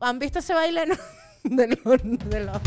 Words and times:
¿Han 0.00 0.18
visto 0.18 0.38
ese 0.38 0.54
baile? 0.54 0.86
no? 0.86 0.94
De 1.44 1.66
los, 1.68 2.02
de 2.30 2.40
los- 2.40 2.60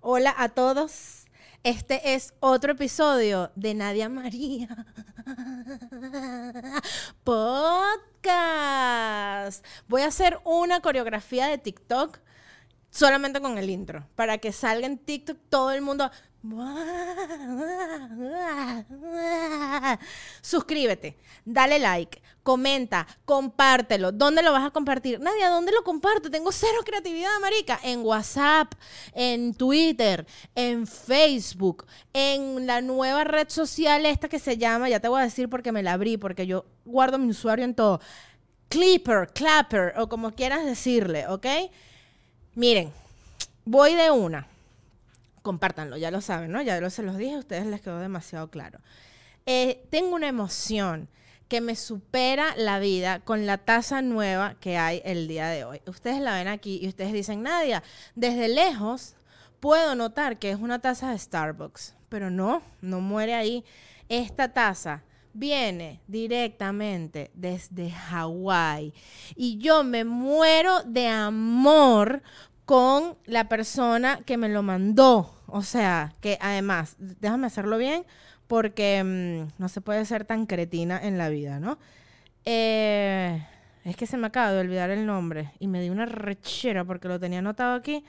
Hola 0.00 0.34
a 0.36 0.48
todos. 0.48 1.07
Este 1.64 2.14
es 2.14 2.34
otro 2.38 2.72
episodio 2.72 3.50
de 3.56 3.74
Nadia 3.74 4.08
María 4.08 4.86
Podcast. 7.24 8.06
Voy 9.88 10.02
a 10.02 10.06
hacer 10.06 10.38
una 10.44 10.80
coreografía 10.80 11.48
de 11.48 11.58
TikTok 11.58 12.20
solamente 12.90 13.40
con 13.40 13.58
el 13.58 13.70
intro 13.70 14.06
para 14.14 14.38
que 14.38 14.52
salga 14.52 14.86
en 14.86 14.98
TikTok 14.98 15.36
todo 15.48 15.72
el 15.72 15.82
mundo. 15.82 16.12
Suscríbete, 20.40 21.16
dale 21.44 21.80
like, 21.80 22.22
comenta, 22.44 23.06
compártelo. 23.24 24.12
¿Dónde 24.12 24.42
lo 24.42 24.52
vas 24.52 24.64
a 24.64 24.70
compartir? 24.70 25.18
Nadia, 25.18 25.50
¿dónde 25.50 25.72
lo 25.72 25.82
comparto? 25.82 26.30
Tengo 26.30 26.52
cero 26.52 26.78
creatividad, 26.84 27.40
marica. 27.40 27.80
En 27.82 28.02
WhatsApp, 28.02 28.72
en 29.14 29.52
Twitter, 29.52 30.26
en 30.54 30.86
Facebook, 30.86 31.86
en 32.12 32.66
la 32.66 32.80
nueva 32.82 33.24
red 33.24 33.48
social 33.48 34.06
esta 34.06 34.28
que 34.28 34.38
se 34.38 34.56
llama, 34.56 34.88
ya 34.88 35.00
te 35.00 35.08
voy 35.08 35.20
a 35.20 35.24
decir 35.24 35.48
porque 35.48 35.72
me 35.72 35.82
la 35.82 35.94
abrí, 35.94 36.16
porque 36.18 36.46
yo 36.46 36.64
guardo 36.84 37.18
mi 37.18 37.30
usuario 37.30 37.64
en 37.64 37.74
todo. 37.74 38.00
Clipper, 38.68 39.28
Clapper, 39.32 39.94
o 39.98 40.08
como 40.08 40.30
quieras 40.36 40.64
decirle, 40.64 41.26
¿ok? 41.26 41.46
Miren, 42.54 42.92
voy 43.64 43.94
de 43.94 44.10
una. 44.12 44.46
Compártanlo, 45.48 45.96
ya 45.96 46.10
lo 46.10 46.20
saben, 46.20 46.52
¿no? 46.52 46.60
Ya 46.60 46.90
se 46.90 47.02
los 47.02 47.16
dije, 47.16 47.36
a 47.36 47.38
ustedes 47.38 47.64
les 47.64 47.80
quedó 47.80 48.00
demasiado 48.00 48.50
claro. 48.50 48.80
Eh, 49.46 49.86
tengo 49.88 50.14
una 50.14 50.28
emoción 50.28 51.08
que 51.48 51.62
me 51.62 51.74
supera 51.74 52.54
la 52.58 52.78
vida 52.80 53.20
con 53.20 53.46
la 53.46 53.56
taza 53.56 54.02
nueva 54.02 54.56
que 54.60 54.76
hay 54.76 55.00
el 55.06 55.26
día 55.26 55.48
de 55.48 55.64
hoy. 55.64 55.80
Ustedes 55.86 56.20
la 56.20 56.34
ven 56.34 56.48
aquí 56.48 56.78
y 56.82 56.88
ustedes 56.88 57.14
dicen, 57.14 57.42
Nadia, 57.42 57.82
desde 58.14 58.48
lejos 58.48 59.14
puedo 59.58 59.94
notar 59.94 60.38
que 60.38 60.50
es 60.50 60.58
una 60.58 60.80
taza 60.80 61.12
de 61.12 61.18
Starbucks, 61.18 61.94
pero 62.10 62.28
no, 62.28 62.60
no 62.82 63.00
muere 63.00 63.32
ahí. 63.32 63.64
Esta 64.10 64.52
taza 64.52 65.02
viene 65.32 66.02
directamente 66.08 67.30
desde 67.32 67.90
Hawái 67.90 68.92
y 69.34 69.56
yo 69.56 69.82
me 69.82 70.04
muero 70.04 70.82
de 70.82 71.08
amor 71.08 72.22
con 72.68 73.16
la 73.24 73.48
persona 73.48 74.18
que 74.26 74.36
me 74.36 74.50
lo 74.50 74.62
mandó. 74.62 75.34
O 75.46 75.62
sea, 75.62 76.12
que 76.20 76.36
además, 76.38 76.96
déjame 76.98 77.46
hacerlo 77.46 77.78
bien 77.78 78.04
porque 78.46 79.02
mm, 79.02 79.54
no 79.58 79.70
se 79.70 79.80
puede 79.80 80.04
ser 80.04 80.26
tan 80.26 80.44
cretina 80.44 81.00
en 81.02 81.16
la 81.16 81.30
vida, 81.30 81.60
¿no? 81.60 81.78
Eh, 82.44 83.42
es 83.84 83.96
que 83.96 84.06
se 84.06 84.18
me 84.18 84.26
acaba 84.26 84.52
de 84.52 84.60
olvidar 84.60 84.90
el 84.90 85.06
nombre 85.06 85.50
y 85.58 85.66
me 85.66 85.80
di 85.80 85.88
una 85.88 86.04
rechera 86.04 86.84
porque 86.84 87.08
lo 87.08 87.18
tenía 87.18 87.38
anotado 87.38 87.74
aquí 87.74 88.04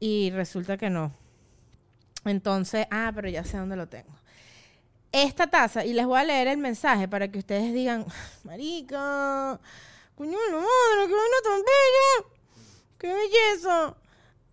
y 0.00 0.32
resulta 0.32 0.76
que 0.76 0.90
no. 0.90 1.12
Entonces, 2.24 2.88
ah, 2.90 3.12
pero 3.14 3.28
ya 3.28 3.44
sé 3.44 3.56
dónde 3.56 3.76
lo 3.76 3.86
tengo. 3.86 4.18
Esta 5.12 5.46
taza, 5.46 5.84
y 5.84 5.92
les 5.92 6.06
voy 6.06 6.18
a 6.18 6.24
leer 6.24 6.48
el 6.48 6.58
mensaje 6.58 7.06
para 7.06 7.28
que 7.28 7.38
ustedes 7.38 7.72
digan, 7.72 8.04
marica, 8.42 9.60
coño 10.16 10.38
la 10.50 10.56
madre, 10.56 11.06
qué 11.06 11.14
vaina 11.14 11.36
tan 11.44 11.60
bella, 11.60 12.31
qué 13.02 13.12
belleza. 13.12 13.96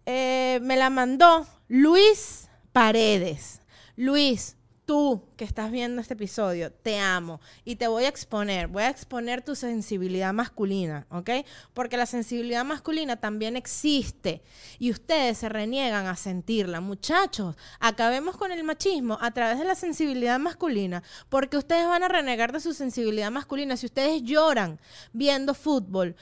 Eh, 0.07 0.59
me 0.63 0.75
la 0.75 0.89
mandó 0.89 1.45
Luis 1.67 2.49
Paredes. 2.73 3.61
Luis, 3.95 4.57
tú 4.87 5.21
que 5.37 5.45
estás 5.45 5.69
viendo 5.69 6.01
este 6.01 6.15
episodio, 6.15 6.71
te 6.71 6.97
amo 6.97 7.41
y 7.63 7.75
te 7.75 7.87
voy 7.87 8.05
a 8.05 8.07
exponer, 8.07 8.67
voy 8.67 8.81
a 8.81 8.89
exponer 8.89 9.43
tu 9.43 9.53
sensibilidad 9.53 10.33
masculina, 10.33 11.05
¿ok? 11.11 11.29
Porque 11.75 11.95
la 11.95 12.07
sensibilidad 12.07 12.65
masculina 12.65 13.17
también 13.17 13.55
existe 13.55 14.41
y 14.79 14.89
ustedes 14.89 15.37
se 15.37 15.47
reniegan 15.47 16.07
a 16.07 16.15
sentirla. 16.15 16.81
Muchachos, 16.81 17.55
acabemos 17.79 18.35
con 18.35 18.51
el 18.51 18.63
machismo 18.63 19.19
a 19.21 19.29
través 19.29 19.59
de 19.59 19.65
la 19.65 19.75
sensibilidad 19.75 20.39
masculina, 20.39 21.03
porque 21.29 21.57
ustedes 21.57 21.85
van 21.85 22.01
a 22.01 22.07
renegar 22.07 22.51
de 22.51 22.61
su 22.61 22.73
sensibilidad 22.73 23.29
masculina 23.29 23.77
si 23.77 23.85
ustedes 23.85 24.23
lloran 24.23 24.79
viendo 25.13 25.53
fútbol. 25.53 26.15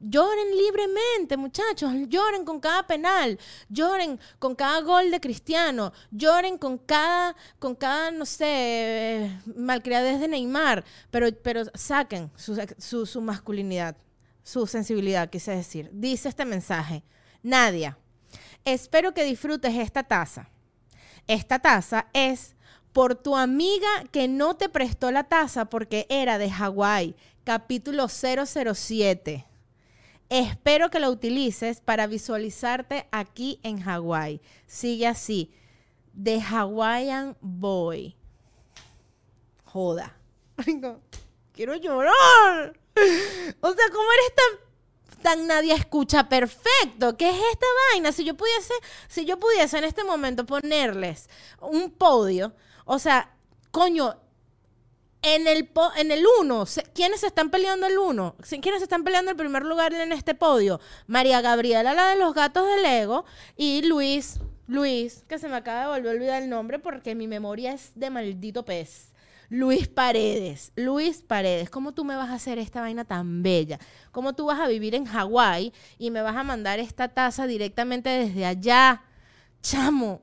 Lloren 0.00 0.56
libremente, 0.56 1.36
muchachos. 1.36 1.92
Lloren 2.08 2.44
con 2.44 2.60
cada 2.60 2.86
penal. 2.86 3.38
Lloren 3.68 4.18
con 4.38 4.54
cada 4.54 4.80
gol 4.80 5.10
de 5.10 5.20
Cristiano. 5.20 5.92
Lloren 6.10 6.56
con 6.56 6.78
cada, 6.78 7.34
con 7.58 7.74
cada 7.74 8.10
no 8.10 8.24
sé, 8.24 9.30
malcriadez 9.56 10.20
de 10.20 10.28
Neymar. 10.28 10.84
Pero, 11.10 11.26
pero 11.42 11.62
saquen 11.74 12.30
su, 12.36 12.56
su, 12.78 13.06
su 13.06 13.20
masculinidad, 13.20 13.96
su 14.42 14.66
sensibilidad, 14.66 15.28
quise 15.30 15.52
decir. 15.52 15.90
Dice 15.92 16.28
este 16.28 16.44
mensaje. 16.44 17.02
Nadia, 17.42 17.98
espero 18.64 19.12
que 19.14 19.24
disfrutes 19.24 19.74
esta 19.74 20.04
taza. 20.04 20.48
Esta 21.26 21.58
taza 21.58 22.06
es 22.12 22.56
por 22.92 23.14
tu 23.14 23.36
amiga 23.36 23.88
que 24.10 24.28
no 24.28 24.56
te 24.56 24.68
prestó 24.68 25.10
la 25.10 25.24
taza 25.24 25.66
porque 25.66 26.06
era 26.08 26.38
de 26.38 26.50
Hawái, 26.50 27.16
capítulo 27.44 28.08
007. 28.08 29.46
Espero 30.28 30.90
que 30.90 31.00
la 31.00 31.08
utilices 31.10 31.80
para 31.80 32.06
visualizarte 32.06 33.08
aquí 33.10 33.60
en 33.62 33.80
Hawái. 33.80 34.40
Sigue 34.66 35.06
así. 35.06 35.52
The 36.22 36.40
Hawaiian 36.40 37.36
Boy. 37.40 38.16
Joda. 39.64 40.16
Quiero 41.52 41.76
llorar. 41.76 42.78
O 43.60 43.72
sea, 43.72 43.84
¿cómo 43.92 44.08
eres 44.12 44.34
tan, 44.34 45.22
tan 45.22 45.46
nadie 45.46 45.72
escucha 45.72 46.28
perfecto? 46.28 47.16
¿Qué 47.16 47.30
es 47.30 47.36
esta 47.52 47.66
vaina? 47.92 48.12
Si 48.12 48.24
yo 48.24 48.36
pudiese, 48.36 48.74
si 49.08 49.24
yo 49.24 49.38
pudiese 49.38 49.78
en 49.78 49.84
este 49.84 50.04
momento 50.04 50.44
ponerles 50.44 51.28
un 51.60 51.90
podio, 51.90 52.54
o 52.84 52.98
sea, 52.98 53.34
coño, 53.70 54.16
en 55.34 55.46
el, 55.46 55.70
en 55.96 56.10
el 56.10 56.24
1, 56.40 56.64
¿quiénes 56.94 57.22
están 57.22 57.50
peleando 57.50 57.86
el 57.86 57.98
1? 57.98 58.36
¿Quiénes 58.60 58.82
están 58.82 59.04
peleando 59.04 59.30
el 59.30 59.36
primer 59.36 59.64
lugar 59.64 59.92
en 59.92 60.12
este 60.12 60.34
podio? 60.34 60.80
María 61.06 61.40
Gabriela, 61.40 61.94
la 61.94 62.08
de 62.08 62.16
los 62.16 62.34
gatos 62.34 62.66
de 62.66 62.82
Lego, 62.82 63.24
y 63.56 63.82
Luis, 63.82 64.40
Luis, 64.66 65.24
que 65.28 65.38
se 65.38 65.48
me 65.48 65.56
acaba 65.56 65.82
de 65.82 65.86
volver 65.88 66.08
a 66.08 66.14
olvidar 66.16 66.42
el 66.42 66.48
nombre 66.48 66.78
porque 66.78 67.14
mi 67.14 67.26
memoria 67.26 67.72
es 67.72 67.92
de 67.94 68.10
maldito 68.10 68.64
pez. 68.64 69.12
Luis 69.50 69.88
Paredes, 69.88 70.72
Luis 70.76 71.22
Paredes, 71.22 71.70
¿cómo 71.70 71.92
tú 71.92 72.04
me 72.04 72.16
vas 72.16 72.28
a 72.28 72.34
hacer 72.34 72.58
esta 72.58 72.82
vaina 72.82 73.06
tan 73.06 73.42
bella? 73.42 73.78
¿Cómo 74.12 74.34
tú 74.34 74.44
vas 74.44 74.60
a 74.60 74.68
vivir 74.68 74.94
en 74.94 75.06
Hawái 75.06 75.72
y 75.98 76.10
me 76.10 76.20
vas 76.20 76.36
a 76.36 76.42
mandar 76.42 76.80
esta 76.80 77.08
taza 77.08 77.46
directamente 77.46 78.10
desde 78.10 78.44
allá? 78.44 79.02
Chamo, 79.62 80.20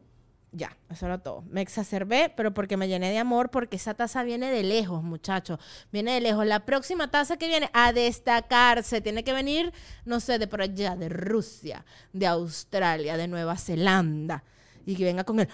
ya, 0.56 0.76
eso 0.90 1.06
era 1.06 1.18
todo. 1.18 1.44
Me 1.50 1.62
exacerbé, 1.62 2.34
pero 2.36 2.54
porque 2.54 2.78
me 2.78 2.88
llené 2.88 3.12
de 3.12 3.20
amor, 3.20 3.52
porque 3.52 3.76
esa 3.76 3.94
taza 3.94 4.24
viene 4.24 4.50
de 4.50 4.64
lejos, 4.64 5.04
muchachos. 5.04 5.60
Viene 5.92 6.14
de 6.14 6.22
lejos. 6.22 6.46
La 6.46 6.66
próxima 6.66 7.12
taza 7.12 7.38
que 7.38 7.48
viene 7.48 7.70
a 7.74 7.92
destacarse 7.92 9.02
tiene 9.02 9.24
que 9.24 9.34
venir, 9.34 9.74
no 10.06 10.20
sé, 10.20 10.40
de 10.40 10.48
por 10.48 10.62
allá, 10.62 10.96
de 10.96 11.10
Rusia, 11.10 11.86
de 12.14 12.28
Australia, 12.28 13.18
de 13.18 13.28
Nueva 13.28 13.58
Zelanda. 13.58 14.44
Y 14.86 14.96
que 14.96 15.04
venga 15.04 15.24
con 15.24 15.40
el. 15.40 15.50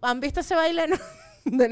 ¿Han 0.00 0.20
visto 0.20 0.40
ese 0.40 0.54
baile? 0.54 0.86
de, 1.52 1.68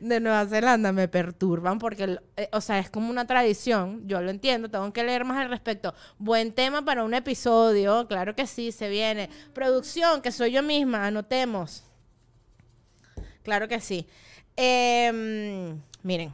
de, 0.00 0.20
Nueva 0.20 0.46
Zelanda 0.46 0.92
me 0.92 1.08
perturban 1.08 1.78
porque, 1.80 2.18
eh, 2.36 2.48
o 2.52 2.60
sea, 2.60 2.78
es 2.78 2.88
como 2.88 3.10
una 3.10 3.26
tradición, 3.26 4.06
yo 4.06 4.20
lo 4.20 4.30
entiendo, 4.30 4.70
tengo 4.70 4.92
que 4.92 5.02
leer 5.02 5.24
más 5.24 5.38
al 5.38 5.50
respecto. 5.50 5.92
Buen 6.18 6.52
tema 6.52 6.84
para 6.84 7.02
un 7.02 7.14
episodio, 7.14 8.06
claro 8.06 8.36
que 8.36 8.46
sí, 8.46 8.70
se 8.70 8.88
viene. 8.88 9.28
Producción, 9.54 10.22
que 10.22 10.30
soy 10.30 10.52
yo 10.52 10.62
misma, 10.62 11.06
anotemos. 11.06 11.82
Claro 13.42 13.66
que 13.66 13.80
sí. 13.80 14.06
Em, 14.56 15.80
miren, 16.02 16.32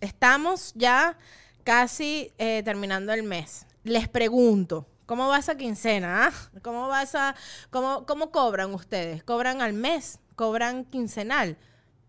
estamos 0.00 0.72
ya 0.76 1.18
casi 1.64 2.32
eh, 2.38 2.62
terminando 2.64 3.12
el 3.12 3.24
mes. 3.24 3.66
Les 3.82 4.08
pregunto, 4.08 4.86
¿cómo 5.06 5.26
va 5.26 5.38
esa 5.38 5.56
quincena? 5.56 6.26
ah? 6.28 6.32
¿Cómo 6.62 6.86
va 6.86 7.02
esa, 7.02 7.34
cómo, 7.70 8.06
cómo 8.06 8.30
cobran 8.30 8.72
ustedes? 8.74 9.24
¿Cobran 9.24 9.60
al 9.60 9.72
mes? 9.72 10.20
¿Cobran 10.36 10.84
quincenal? 10.84 11.56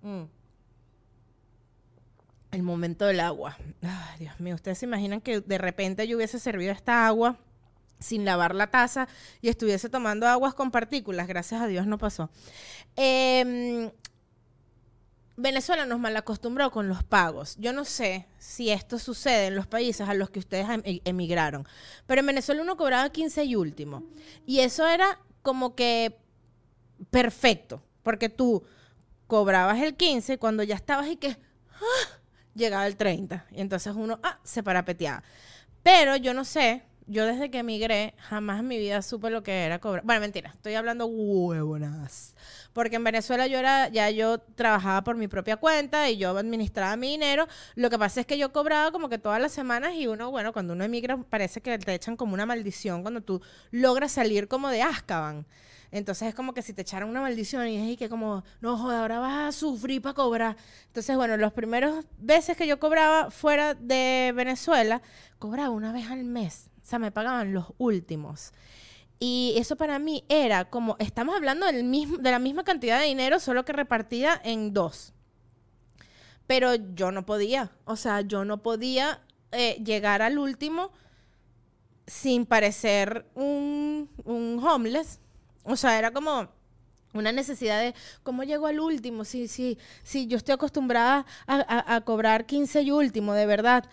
Mm. 0.02 0.24
El 2.52 2.64
momento 2.64 3.06
del 3.06 3.20
agua. 3.20 3.58
Ay, 3.82 4.20
Dios 4.20 4.40
mío, 4.40 4.56
ustedes 4.56 4.78
se 4.78 4.86
imaginan 4.86 5.22
que 5.22 5.42
de 5.42 5.58
repente 5.58 6.08
yo 6.08 6.18
hubiese 6.18 6.40
servido 6.40 6.72
esta 6.72 7.08
agua 7.08 7.38
sin 8.00 8.26
lavar 8.26 8.54
la 8.54 8.68
taza 8.68 9.08
y 9.42 9.50
estuviese 9.50 9.90
tomando 9.90 10.28
aguas 10.28 10.54
con 10.54 10.72
partículas. 10.72 11.28
Gracias 11.28 11.62
a 11.62 11.68
Dios 11.68 11.88
no 11.88 11.98
pasó. 11.98 12.30
Em, 12.96 13.90
Venezuela 15.36 15.86
nos 15.86 16.00
malacostumbró 16.00 16.72
con 16.72 16.88
los 16.88 17.04
pagos. 17.04 17.56
Yo 17.58 17.74
no 17.74 17.86
sé 17.86 18.28
si 18.40 18.70
esto 18.72 18.98
sucede 18.98 19.48
en 19.48 19.56
los 19.56 19.68
países 19.68 20.08
a 20.08 20.14
los 20.14 20.30
que 20.30 20.40
ustedes 20.40 20.68
em- 20.70 21.02
emigraron, 21.06 21.68
pero 22.08 22.22
en 22.22 22.28
Venezuela 22.28 22.62
uno 22.62 22.76
cobraba 22.76 23.10
15 23.12 23.44
y 23.44 23.56
último. 23.56 24.04
Y 24.46 24.60
eso 24.60 24.88
era 24.88 25.20
como 25.44 25.76
que 25.76 26.18
perfecto, 27.12 27.84
porque 28.08 28.30
tú 28.30 28.64
cobrabas 29.28 29.82
el 29.82 29.98
15 29.98 30.38
cuando 30.38 30.64
ya 30.64 30.76
estabas 30.76 31.10
y 31.10 31.18
que 31.18 31.32
¡ah! 31.32 32.20
llegaba 32.56 32.88
el 32.88 32.96
30. 32.96 33.48
Y 33.52 33.60
entonces 33.60 33.94
uno 33.98 34.22
ah, 34.24 34.40
se 34.46 34.64
parapeteaba. 34.64 35.24
Pero 35.84 36.16
yo 36.16 36.34
no 36.34 36.46
sé, 36.46 36.84
yo 37.08 37.26
desde 37.26 37.50
que 37.50 37.60
emigré, 37.60 38.14
jamás 38.18 38.60
en 38.60 38.68
mi 38.68 38.78
vida 38.78 39.02
supe 39.02 39.30
lo 39.30 39.42
que 39.42 39.64
era 39.64 39.80
cobrar. 39.80 40.04
Bueno, 40.06 40.22
mentira, 40.22 40.52
estoy 40.54 40.76
hablando 40.76 41.06
huevonas. 41.06 42.36
Porque 42.74 42.98
en 42.98 43.04
Venezuela 43.04 43.48
yo 43.48 43.58
era, 43.58 43.88
ya 43.88 44.10
yo 44.10 44.40
trabajaba 44.40 45.04
por 45.04 45.16
mi 45.16 45.28
propia 45.28 45.58
cuenta 45.58 46.10
y 46.10 46.18
yo 46.18 46.38
administraba 46.38 46.96
mi 46.98 47.12
dinero. 47.12 47.48
Lo 47.76 47.90
que 47.90 47.98
pasa 47.98 48.20
es 48.22 48.28
que 48.28 48.38
yo 48.38 48.52
cobraba 48.52 48.92
como 48.92 49.10
que 49.10 49.18
todas 49.18 49.42
las 49.42 49.52
semanas 49.54 49.94
y 49.96 50.08
uno, 50.08 50.30
bueno, 50.32 50.54
cuando 50.54 50.74
uno 50.74 50.84
emigra 50.84 51.18
parece 51.18 51.62
que 51.62 51.80
te 51.80 51.94
echan 51.94 52.18
como 52.18 52.34
una 52.34 52.46
maldición 52.46 53.02
cuando 53.02 53.22
tú 53.22 53.42
logras 53.72 54.12
salir 54.12 54.48
como 54.48 54.70
de 54.70 54.82
Azkaban. 54.82 55.46
Entonces 55.92 56.28
es 56.28 56.36
como 56.36 56.54
que 56.54 56.62
si 56.62 56.74
te 56.74 56.82
echaran 56.82 57.08
una 57.08 57.22
maldición 57.22 57.68
y 57.68 57.92
es 57.94 57.98
que 57.98 58.10
como, 58.10 58.44
no 58.60 58.78
joder, 58.78 59.00
ahora 59.00 59.20
vas 59.20 59.48
a 59.48 59.58
sufrir 59.58 60.02
para 60.02 60.14
cobrar. 60.14 60.58
Entonces, 60.88 61.16
bueno, 61.16 61.38
los 61.38 61.54
primeros 61.54 62.06
veces 62.18 62.58
que 62.58 62.68
yo 62.68 62.80
cobraba 62.80 63.32
fuera 63.32 63.74
de 63.74 64.34
Venezuela, 64.36 65.02
cobraba 65.40 65.70
una 65.70 65.94
vez 65.94 66.10
al 66.10 66.24
mes. 66.26 66.70
O 66.88 66.90
sea, 66.90 67.00
me 67.00 67.12
pagaban 67.12 67.54
los 67.54 67.66
últimos. 67.80 68.54
Y 69.20 69.56
eso 69.58 69.76
para 69.78 70.00
mí 70.00 70.24
era 70.30 70.70
como, 70.70 70.96
estamos 71.00 71.36
hablando 71.36 71.66
del 71.68 71.84
mismo, 71.84 72.18
de 72.18 72.32
la 72.32 72.40
misma 72.40 72.64
cantidad 72.64 73.00
de 73.00 73.08
dinero, 73.08 73.40
solo 73.40 73.66
que 73.66 73.74
repartida 73.74 74.40
en 74.44 74.74
dos. 74.74 75.14
Pero 76.48 76.76
yo 76.76 77.12
no 77.12 77.26
podía, 77.26 77.72
o 77.86 77.96
sea, 77.96 78.22
yo 78.22 78.46
no 78.46 78.64
podía 78.64 79.22
eh, 79.52 79.82
llegar 79.84 80.22
al 80.22 80.38
último 80.38 80.92
sin 82.06 82.46
parecer 82.46 83.26
un, 83.36 84.10
un 84.24 84.60
homeless. 84.64 85.20
O 85.64 85.76
sea, 85.76 85.98
era 86.00 86.12
como 86.12 86.48
una 87.14 87.32
necesidad 87.32 87.82
de 87.82 87.94
cómo 88.24 88.44
llego 88.44 88.68
al 88.68 88.80
último, 88.80 89.26
sí, 89.26 89.48
sí, 89.48 89.78
sí, 90.04 90.28
yo 90.28 90.38
estoy 90.38 90.54
acostumbrada 90.54 91.26
a, 91.48 91.56
a- 91.56 91.96
a 91.96 92.02
cobrar 92.02 92.46
15 92.46 92.82
y 92.84 92.92
último, 92.92 93.34
de 93.34 93.46
verdad. 93.46 93.86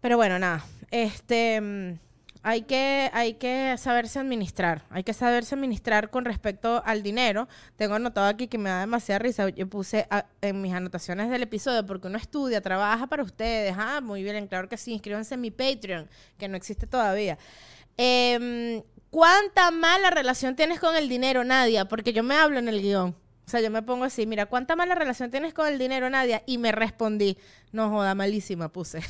Pero 0.00 0.16
bueno, 0.18 0.38
nada, 0.38 0.64
este, 0.92 1.60
mm, 1.60 1.98
hay 2.44 2.62
que, 2.62 3.10
hay 3.12 3.34
que 3.34 3.76
saberse 3.78 4.18
administrar, 4.18 4.84
hay 4.90 5.04
que 5.04 5.12
saberse 5.12 5.54
administrar 5.54 6.10
con 6.10 6.24
respecto 6.24 6.82
al 6.84 7.02
dinero. 7.02 7.48
Tengo 7.76 7.94
anotado 7.94 8.26
aquí 8.26 8.46
que 8.46 8.58
me 8.58 8.68
da 8.68 8.80
demasiada 8.80 9.20
risa, 9.20 9.48
yo 9.48 9.68
puse 9.68 10.06
en 10.40 10.60
mis 10.60 10.74
anotaciones 10.74 11.30
del 11.30 11.42
episodio, 11.42 11.86
porque 11.86 12.08
uno 12.08 12.18
estudia, 12.18 12.60
trabaja 12.60 13.06
para 13.06 13.22
ustedes, 13.22 13.74
ah, 13.78 14.00
muy 14.00 14.22
bien, 14.22 14.46
claro 14.48 14.68
que 14.68 14.76
sí, 14.76 14.92
inscríbanse 14.92 15.34
en 15.34 15.40
mi 15.40 15.50
Patreon, 15.50 16.08
que 16.38 16.48
no 16.48 16.56
existe 16.56 16.86
todavía. 16.86 17.38
Em, 17.96 18.82
¿Cuánta 19.10 19.70
mala 19.70 20.10
relación 20.10 20.56
tienes 20.56 20.80
con 20.80 20.96
el 20.96 21.08
dinero, 21.08 21.44
Nadia? 21.44 21.84
Porque 21.86 22.12
yo 22.12 22.22
me 22.22 22.34
hablo 22.34 22.58
en 22.58 22.68
el 22.68 22.80
guion. 22.80 23.14
O 23.46 23.50
sea, 23.50 23.60
yo 23.60 23.70
me 23.70 23.82
pongo 23.82 24.04
así, 24.04 24.26
mira, 24.26 24.46
¿cuánta 24.46 24.76
mala 24.76 24.94
relación 24.94 25.30
tienes 25.30 25.52
con 25.52 25.66
el 25.66 25.78
dinero, 25.78 26.08
Nadia? 26.08 26.42
Y 26.46 26.58
me 26.58 26.72
respondí, 26.72 27.36
no 27.72 27.90
joda, 27.90 28.14
malísima 28.14 28.68
puse. 28.70 29.00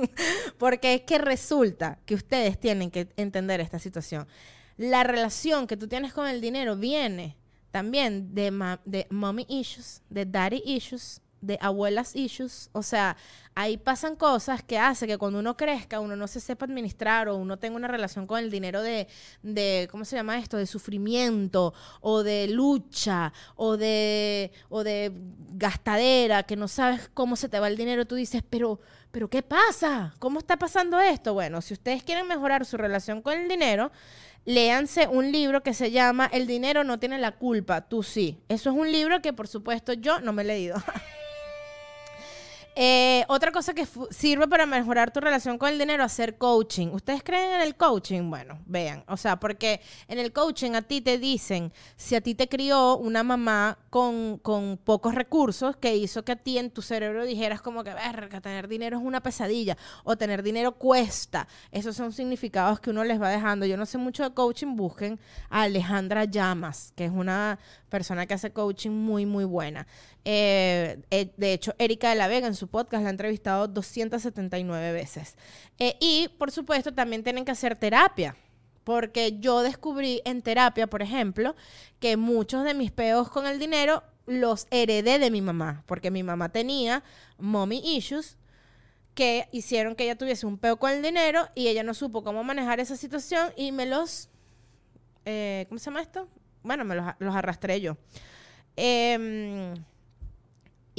Porque 0.58 0.94
es 0.94 1.00
que 1.02 1.18
resulta 1.18 1.98
que 2.06 2.14
ustedes 2.14 2.58
tienen 2.58 2.90
que 2.90 3.08
entender 3.16 3.60
esta 3.60 3.78
situación. 3.78 4.26
La 4.76 5.02
relación 5.02 5.66
que 5.66 5.76
tú 5.76 5.88
tienes 5.88 6.12
con 6.12 6.28
el 6.28 6.40
dinero 6.40 6.76
viene 6.76 7.36
también 7.70 8.34
de, 8.34 8.78
de 8.84 9.06
mommy 9.10 9.44
issues, 9.48 10.02
de 10.08 10.24
daddy 10.24 10.62
issues, 10.64 11.20
de 11.40 11.58
abuelas 11.60 12.14
issues. 12.14 12.70
O 12.72 12.82
sea, 12.82 13.16
ahí 13.54 13.76
pasan 13.76 14.16
cosas 14.16 14.62
que 14.62 14.78
hace 14.78 15.06
que 15.06 15.18
cuando 15.18 15.38
uno 15.38 15.56
crezca, 15.56 16.00
uno 16.00 16.16
no 16.16 16.26
se 16.26 16.40
sepa 16.40 16.64
administrar 16.64 17.28
o 17.28 17.36
uno 17.36 17.58
tenga 17.58 17.76
una 17.76 17.88
relación 17.88 18.26
con 18.26 18.38
el 18.38 18.50
dinero 18.50 18.82
de, 18.82 19.08
de 19.42 19.88
¿cómo 19.90 20.04
se 20.04 20.16
llama 20.16 20.38
esto? 20.38 20.56
De 20.56 20.66
sufrimiento 20.66 21.74
o 22.00 22.22
de 22.22 22.48
lucha 22.48 23.32
o 23.56 23.76
de, 23.76 24.52
o 24.68 24.84
de 24.84 25.12
gastadera, 25.52 26.44
que 26.44 26.56
no 26.56 26.68
sabes 26.68 27.10
cómo 27.12 27.36
se 27.36 27.48
te 27.48 27.60
va 27.60 27.68
el 27.68 27.76
dinero. 27.76 28.06
Tú 28.06 28.14
dices, 28.14 28.42
pero, 28.48 28.80
pero 29.10 29.28
¿qué 29.28 29.42
pasa? 29.42 30.14
¿Cómo 30.18 30.38
está 30.38 30.58
pasando 30.58 31.00
esto? 31.00 31.34
Bueno, 31.34 31.60
si 31.60 31.74
ustedes 31.74 32.02
quieren 32.02 32.28
mejorar 32.28 32.64
su 32.64 32.76
relación 32.76 33.20
con 33.20 33.34
el 33.34 33.48
dinero, 33.48 33.90
léanse 34.44 35.06
un 35.06 35.32
libro 35.32 35.62
que 35.62 35.74
se 35.74 35.90
llama 35.90 36.30
El 36.32 36.46
dinero 36.46 36.84
no 36.84 36.98
tiene 36.98 37.18
la 37.18 37.32
culpa, 37.32 37.82
tú 37.82 38.02
sí. 38.02 38.38
Eso 38.48 38.70
es 38.70 38.76
un 38.76 38.90
libro 38.90 39.20
que 39.20 39.32
por 39.32 39.48
supuesto 39.48 39.92
yo 39.92 40.20
no 40.20 40.32
me 40.32 40.42
he 40.42 40.46
leído. 40.46 40.76
Eh, 42.76 43.24
otra 43.28 43.50
cosa 43.50 43.74
que 43.74 43.86
sirve 44.10 44.46
para 44.46 44.64
mejorar 44.64 45.10
tu 45.10 45.20
relación 45.20 45.58
con 45.58 45.68
el 45.68 45.78
dinero, 45.78 46.04
hacer 46.04 46.38
coaching. 46.38 46.88
¿Ustedes 46.88 47.22
creen 47.22 47.54
en 47.54 47.60
el 47.62 47.74
coaching? 47.74 48.30
Bueno, 48.30 48.60
vean, 48.66 49.04
o 49.08 49.16
sea, 49.16 49.40
porque 49.40 49.80
en 50.06 50.18
el 50.18 50.32
coaching 50.32 50.72
a 50.72 50.82
ti 50.82 51.00
te 51.00 51.18
dicen, 51.18 51.72
si 51.96 52.14
a 52.14 52.20
ti 52.20 52.34
te 52.34 52.48
crió 52.48 52.96
una 52.96 53.24
mamá 53.24 53.78
con, 53.90 54.38
con 54.38 54.78
pocos 54.78 55.14
recursos, 55.14 55.76
que 55.76 55.96
hizo 55.96 56.24
que 56.24 56.32
a 56.32 56.36
ti 56.36 56.58
en 56.58 56.70
tu 56.70 56.80
cerebro 56.80 57.24
dijeras 57.24 57.60
como 57.60 57.82
que, 57.82 57.92
verga, 57.92 58.40
tener 58.40 58.68
dinero 58.68 58.98
es 58.98 59.04
una 59.04 59.20
pesadilla, 59.20 59.76
o 60.04 60.16
tener 60.16 60.42
dinero 60.42 60.72
cuesta. 60.72 61.48
Esos 61.72 61.96
son 61.96 62.12
significados 62.12 62.78
que 62.78 62.90
uno 62.90 63.02
les 63.02 63.20
va 63.20 63.30
dejando. 63.30 63.66
Yo 63.66 63.76
no 63.76 63.84
sé 63.84 63.98
mucho 63.98 64.22
de 64.22 64.32
coaching, 64.32 64.76
busquen 64.76 65.18
a 65.48 65.62
Alejandra 65.62 66.24
Llamas, 66.24 66.92
que 66.94 67.06
es 67.06 67.12
una 67.12 67.58
persona 67.88 68.26
que 68.26 68.34
hace 68.34 68.52
coaching 68.52 68.90
muy, 68.90 69.26
muy 69.26 69.44
buena. 69.44 69.86
Eh, 70.24 71.00
eh, 71.10 71.32
de 71.36 71.52
hecho, 71.52 71.74
Erika 71.78 72.10
de 72.10 72.16
la 72.16 72.28
Vega 72.28 72.46
en 72.46 72.54
su 72.54 72.68
podcast 72.68 73.02
la 73.02 73.08
ha 73.08 73.10
entrevistado 73.10 73.68
279 73.68 74.92
veces. 74.92 75.36
Eh, 75.78 75.96
y, 76.00 76.28
por 76.38 76.50
supuesto, 76.50 76.92
también 76.92 77.22
tienen 77.24 77.44
que 77.44 77.52
hacer 77.52 77.76
terapia. 77.76 78.36
Porque 78.84 79.38
yo 79.38 79.62
descubrí 79.62 80.22
en 80.24 80.42
terapia, 80.42 80.86
por 80.88 81.02
ejemplo, 81.02 81.54
que 82.00 82.16
muchos 82.16 82.64
de 82.64 82.74
mis 82.74 82.90
peos 82.90 83.28
con 83.30 83.46
el 83.46 83.58
dinero 83.58 84.02
los 84.26 84.66
heredé 84.70 85.18
de 85.18 85.30
mi 85.30 85.42
mamá. 85.42 85.84
Porque 85.86 86.10
mi 86.10 86.22
mamá 86.22 86.50
tenía 86.50 87.02
mommy 87.38 87.80
issues 87.84 88.36
que 89.14 89.48
hicieron 89.52 89.94
que 89.96 90.04
ella 90.04 90.16
tuviese 90.16 90.46
un 90.46 90.56
peo 90.56 90.78
con 90.78 90.92
el 90.92 91.02
dinero 91.02 91.48
y 91.54 91.68
ella 91.68 91.82
no 91.82 91.94
supo 91.94 92.22
cómo 92.24 92.42
manejar 92.44 92.80
esa 92.80 92.96
situación 92.96 93.52
y 93.56 93.72
me 93.72 93.84
los... 93.84 94.30
eh, 95.24 95.66
¿Cómo 95.68 95.78
se 95.78 95.86
llama 95.86 96.00
esto? 96.00 96.28
Bueno, 96.62 96.84
me 96.84 96.94
los, 96.94 97.04
los 97.18 97.34
arrastré 97.34 97.80
yo. 97.80 97.96
Em, 98.76 99.74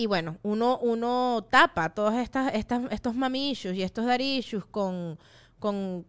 y 0.02 0.08
bueno, 0.08 0.40
uno, 0.42 0.80
uno 0.80 1.46
tapa 1.48 1.94
todos 1.94 2.16
estas, 2.16 2.52
estos 2.56 3.16
mami 3.16 3.52
issues 3.52 3.76
y 3.76 3.84
estos 3.84 4.08
daddy 4.08 4.38
issues 4.38 4.66
con, 4.66 5.20
con 5.60 6.08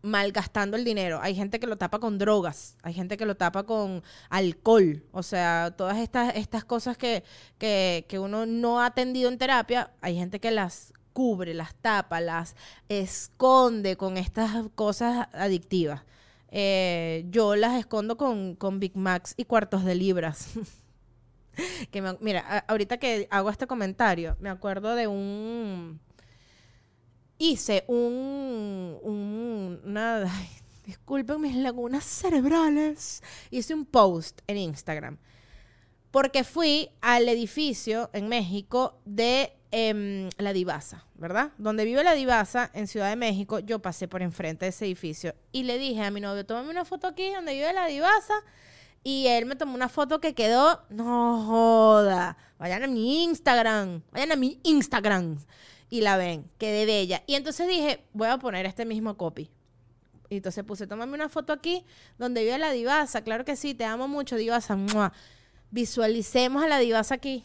malgastando 0.00 0.74
el 0.74 0.84
dinero. 0.84 1.20
Hay 1.20 1.34
gente 1.34 1.60
que 1.60 1.66
lo 1.66 1.76
tapa 1.76 1.98
con 1.98 2.16
drogas, 2.16 2.78
hay 2.82 2.94
gente 2.94 3.18
que 3.18 3.26
lo 3.26 3.36
tapa 3.36 3.64
con 3.64 4.02
alcohol. 4.30 5.04
O 5.12 5.22
sea, 5.22 5.74
todas 5.76 5.98
estas, 5.98 6.34
estas 6.34 6.64
cosas 6.64 6.96
que, 6.96 7.24
que, 7.58 8.06
que 8.08 8.18
uno 8.18 8.46
no 8.46 8.80
ha 8.80 8.86
atendido 8.86 9.28
en 9.28 9.36
terapia, 9.36 9.90
hay 10.00 10.16
gente 10.16 10.40
que 10.40 10.50
las 10.50 10.94
cubre, 11.12 11.52
las 11.52 11.74
tapa, 11.74 12.22
las 12.22 12.56
esconde 12.88 13.98
con 13.98 14.16
estas 14.16 14.66
cosas 14.74 15.28
adictivas. 15.34 16.04
Eh, 16.48 17.26
yo 17.28 17.54
las 17.54 17.78
escondo 17.78 18.16
con, 18.16 18.54
con 18.54 18.80
Big 18.80 18.96
Macs 18.96 19.34
y 19.36 19.44
cuartos 19.44 19.84
de 19.84 19.94
libras. 19.94 20.54
que 21.90 22.02
me- 22.02 22.16
mira, 22.20 22.64
ahorita 22.68 22.98
que 22.98 23.28
hago 23.30 23.50
este 23.50 23.66
comentario, 23.66 24.36
me 24.40 24.50
acuerdo 24.50 24.94
de 24.94 25.06
un... 25.06 26.00
Hice 27.38 27.84
un... 27.86 28.98
un 29.02 29.80
disculpen 30.86 31.40
mis 31.40 31.56
lagunas 31.56 32.04
cerebrales. 32.04 33.22
Hice 33.50 33.74
un 33.74 33.84
post 33.84 34.40
en 34.46 34.56
Instagram. 34.56 35.18
Porque 36.10 36.44
fui 36.44 36.88
al 37.02 37.28
edificio 37.28 38.08
en 38.14 38.28
México 38.28 38.98
de 39.04 39.52
em, 39.70 40.30
La 40.38 40.54
Divasa, 40.54 41.04
¿verdad? 41.16 41.50
Donde 41.58 41.84
vive 41.84 42.02
La 42.04 42.14
Divasa, 42.14 42.70
en 42.72 42.86
Ciudad 42.86 43.10
de 43.10 43.16
México, 43.16 43.58
yo 43.58 43.80
pasé 43.80 44.08
por 44.08 44.22
enfrente 44.22 44.64
de 44.64 44.70
ese 44.70 44.86
edificio 44.86 45.34
y 45.52 45.64
le 45.64 45.76
dije 45.78 46.02
a 46.02 46.10
mi 46.10 46.20
novio, 46.20 46.46
tómame 46.46 46.70
una 46.70 46.86
foto 46.86 47.08
aquí 47.08 47.30
donde 47.34 47.52
vive 47.52 47.72
La 47.74 47.86
Divasa. 47.86 48.34
Y 49.06 49.28
él 49.28 49.46
me 49.46 49.54
tomó 49.54 49.76
una 49.76 49.88
foto 49.88 50.18
que 50.18 50.34
quedó, 50.34 50.82
no 50.88 51.44
joda, 51.46 52.36
vayan 52.58 52.82
a 52.82 52.86
mi 52.88 53.22
Instagram, 53.22 54.02
vayan 54.10 54.32
a 54.32 54.34
mi 54.34 54.58
Instagram. 54.64 55.38
Y 55.88 56.00
la 56.00 56.16
ven, 56.16 56.50
quedé 56.58 56.86
bella. 56.86 57.22
Y 57.28 57.36
entonces 57.36 57.68
dije, 57.68 58.02
voy 58.12 58.26
a 58.26 58.38
poner 58.38 58.66
este 58.66 58.84
mismo 58.84 59.16
copy. 59.16 59.48
Y 60.28 60.38
entonces 60.38 60.64
puse, 60.64 60.88
tómame 60.88 61.14
una 61.14 61.28
foto 61.28 61.52
aquí 61.52 61.84
donde 62.18 62.42
vive 62.42 62.58
la 62.58 62.72
divasa. 62.72 63.22
Claro 63.22 63.44
que 63.44 63.54
sí, 63.54 63.74
te 63.74 63.84
amo 63.84 64.08
mucho, 64.08 64.34
divasa. 64.34 64.76
Visualicemos 65.70 66.64
a 66.64 66.66
la 66.66 66.80
divasa 66.80 67.14
aquí. 67.14 67.44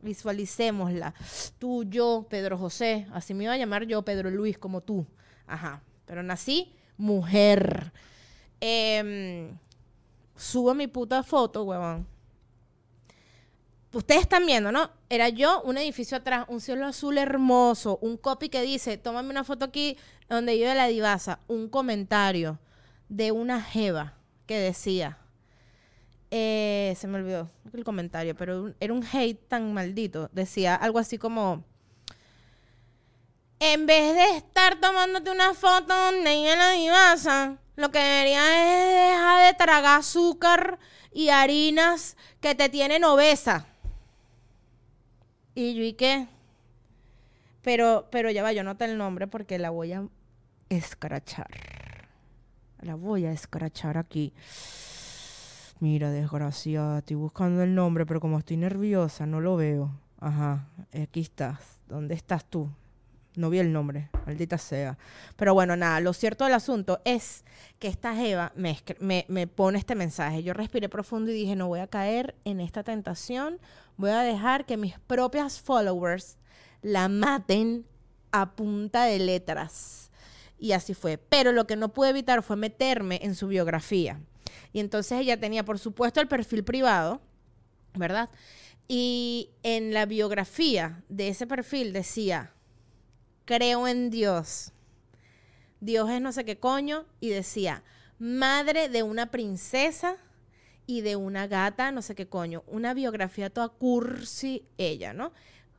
Visualicémosla. 0.00 1.12
Tú, 1.58 1.84
yo, 1.84 2.26
Pedro 2.30 2.56
José. 2.56 3.06
Así 3.12 3.34
me 3.34 3.44
iba 3.44 3.52
a 3.52 3.58
llamar 3.58 3.84
yo, 3.84 4.00
Pedro 4.00 4.30
Luis, 4.30 4.56
como 4.56 4.80
tú. 4.80 5.06
Ajá. 5.46 5.82
Pero 6.06 6.22
nací 6.22 6.72
mujer. 6.96 7.92
Em, 8.62 9.58
subo 10.40 10.74
mi 10.74 10.86
puta 10.86 11.22
foto, 11.22 11.64
huevón. 11.64 12.06
ustedes 13.92 14.22
están 14.22 14.46
viendo, 14.46 14.72
¿no? 14.72 14.90
Era 15.08 15.28
yo, 15.28 15.62
un 15.62 15.76
edificio 15.76 16.16
atrás, 16.16 16.46
un 16.48 16.60
cielo 16.60 16.86
azul 16.86 17.18
hermoso, 17.18 17.98
un 18.00 18.16
copy 18.16 18.48
que 18.48 18.62
dice, 18.62 18.96
tómame 18.96 19.30
una 19.30 19.44
foto 19.44 19.66
aquí 19.66 19.98
donde 20.28 20.54
vive 20.54 20.74
la 20.74 20.86
divasa, 20.86 21.40
un 21.48 21.68
comentario 21.68 22.58
de 23.08 23.32
una 23.32 23.60
jeva 23.60 24.14
que 24.46 24.58
decía, 24.58 25.18
eh, 26.30 26.94
se 26.96 27.06
me 27.06 27.18
olvidó 27.18 27.50
el 27.72 27.84
comentario, 27.84 28.34
pero 28.34 28.72
era 28.80 28.92
un 28.92 29.04
hate 29.04 29.46
tan 29.48 29.74
maldito, 29.74 30.30
decía 30.32 30.74
algo 30.74 30.98
así 30.98 31.18
como, 31.18 31.64
en 33.58 33.84
vez 33.86 34.14
de 34.14 34.36
estar 34.36 34.80
tomándote 34.80 35.30
una 35.30 35.52
foto 35.54 35.94
donde 35.94 36.34
vive 36.34 36.56
la 36.56 36.70
divasa, 36.70 37.58
lo 37.76 37.90
que 37.90 37.98
debería 37.98 39.09
es 39.09 39.09
tragar 39.60 40.00
azúcar 40.00 40.78
y 41.12 41.28
harinas 41.28 42.16
que 42.40 42.54
te 42.54 42.70
tienen 42.70 43.04
obesa. 43.04 43.66
Y 45.54 45.74
yo, 45.74 45.82
¿y 45.82 45.92
qué? 45.92 46.28
Pero, 47.62 48.08
pero 48.10 48.30
ya 48.30 48.42
va, 48.42 48.52
yo 48.52 48.64
nota 48.64 48.86
el 48.86 48.96
nombre 48.96 49.26
porque 49.26 49.58
la 49.58 49.68
voy 49.68 49.92
a 49.92 50.08
escrachar. 50.70 51.50
La 52.80 52.94
voy 52.94 53.26
a 53.26 53.32
escrachar 53.32 53.98
aquí. 53.98 54.32
Mira, 55.78 56.10
desgraciada, 56.10 56.98
estoy 56.98 57.16
buscando 57.16 57.62
el 57.62 57.74
nombre, 57.74 58.06
pero 58.06 58.20
como 58.20 58.38
estoy 58.38 58.56
nerviosa, 58.56 59.26
no 59.26 59.40
lo 59.40 59.56
veo. 59.56 59.90
Ajá, 60.18 60.68
aquí 60.92 61.20
estás. 61.20 61.80
¿Dónde 61.86 62.14
estás 62.14 62.46
tú? 62.46 62.70
No 63.36 63.48
vi 63.48 63.58
el 63.60 63.72
nombre, 63.72 64.10
maldita 64.26 64.58
sea. 64.58 64.98
Pero 65.36 65.54
bueno, 65.54 65.76
nada, 65.76 66.00
lo 66.00 66.12
cierto 66.12 66.44
del 66.44 66.54
asunto 66.54 67.00
es 67.04 67.44
que 67.78 67.88
esta 67.88 68.20
Eva 68.24 68.52
me, 68.56 68.76
me, 68.98 69.24
me, 69.28 69.46
pone 69.46 69.78
este 69.78 69.94
mensaje. 69.94 70.42
Yo 70.42 70.52
respiré 70.52 70.88
profundo 70.88 71.30
y 71.30 71.34
dije, 71.34 71.54
no 71.54 71.68
voy 71.68 71.80
a 71.80 71.86
caer 71.86 72.34
en 72.44 72.60
esta 72.60 72.82
tentación, 72.82 73.58
voy 73.96 74.10
a 74.10 74.20
dejar 74.22 74.66
que 74.66 74.76
mis 74.76 74.98
propias 74.98 75.60
followers 75.60 76.38
la 76.82 77.08
maten 77.08 77.86
a 78.32 78.52
punta 78.52 79.04
de 79.04 79.18
letras. 79.18 80.10
Y 80.58 80.72
así 80.72 80.94
fue. 80.94 81.16
Pero 81.16 81.52
lo 81.52 81.66
que 81.66 81.76
no 81.76 81.92
pude 81.92 82.10
evitar 82.10 82.42
fue 82.42 82.56
meterme 82.56 83.20
en 83.22 83.34
su 83.34 83.48
biografía. 83.48 84.20
Y 84.72 84.80
entonces 84.80 85.20
ella 85.20 85.38
tenía, 85.38 85.64
por 85.64 85.78
supuesto, 85.78 86.20
el 86.20 86.28
perfil 86.28 86.64
privado, 86.64 87.20
¿verdad? 87.94 88.28
Y 88.88 89.50
en 89.62 89.94
la 89.94 90.04
biografía 90.06 91.02
de 91.08 91.28
ese 91.28 91.46
perfil 91.46 91.92
decía, 91.92 92.52
creo 93.50 93.88
en 93.88 94.10
Dios. 94.10 94.70
Dios 95.80 96.08
es 96.08 96.20
no 96.20 96.30
sé 96.30 96.44
qué 96.44 96.60
coño. 96.60 97.04
Y 97.18 97.30
decía, 97.30 97.82
madre 98.20 98.88
de 98.88 99.02
una 99.02 99.32
princesa 99.32 100.16
y 100.86 101.00
de 101.00 101.16
una 101.16 101.48
gata, 101.48 101.90
no 101.90 102.00
sé 102.00 102.14
qué 102.14 102.28
coño. 102.28 102.62
Una 102.68 102.94
biografía 102.94 103.50
toda 103.50 103.68
cursi 103.68 104.64
ella, 104.78 105.12
¿no? 105.12 105.32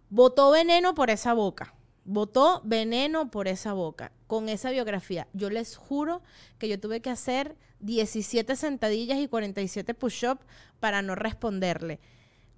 Botó 0.10 0.52
veneno 0.52 0.94
por 0.96 1.10
esa 1.10 1.32
boca. 1.34 1.74
Botó 2.04 2.62
veneno 2.66 3.32
por 3.32 3.48
esa 3.48 3.72
boca. 3.72 4.12
Con 4.28 4.50
esa 4.50 4.70
biografía. 4.72 5.30
Yo 5.32 5.50
les 5.50 5.78
juro 5.78 6.22
que 6.58 6.68
yo 6.68 6.78
tuve 6.78 7.00
que 7.00 7.10
hacer 7.10 7.56
17 7.80 8.58
sentadillas 8.58 9.18
y 9.18 9.30
47 9.30 9.94
push-ups 9.94 10.46
para 10.82 11.02
no 11.02 11.16
responderle 11.16 12.02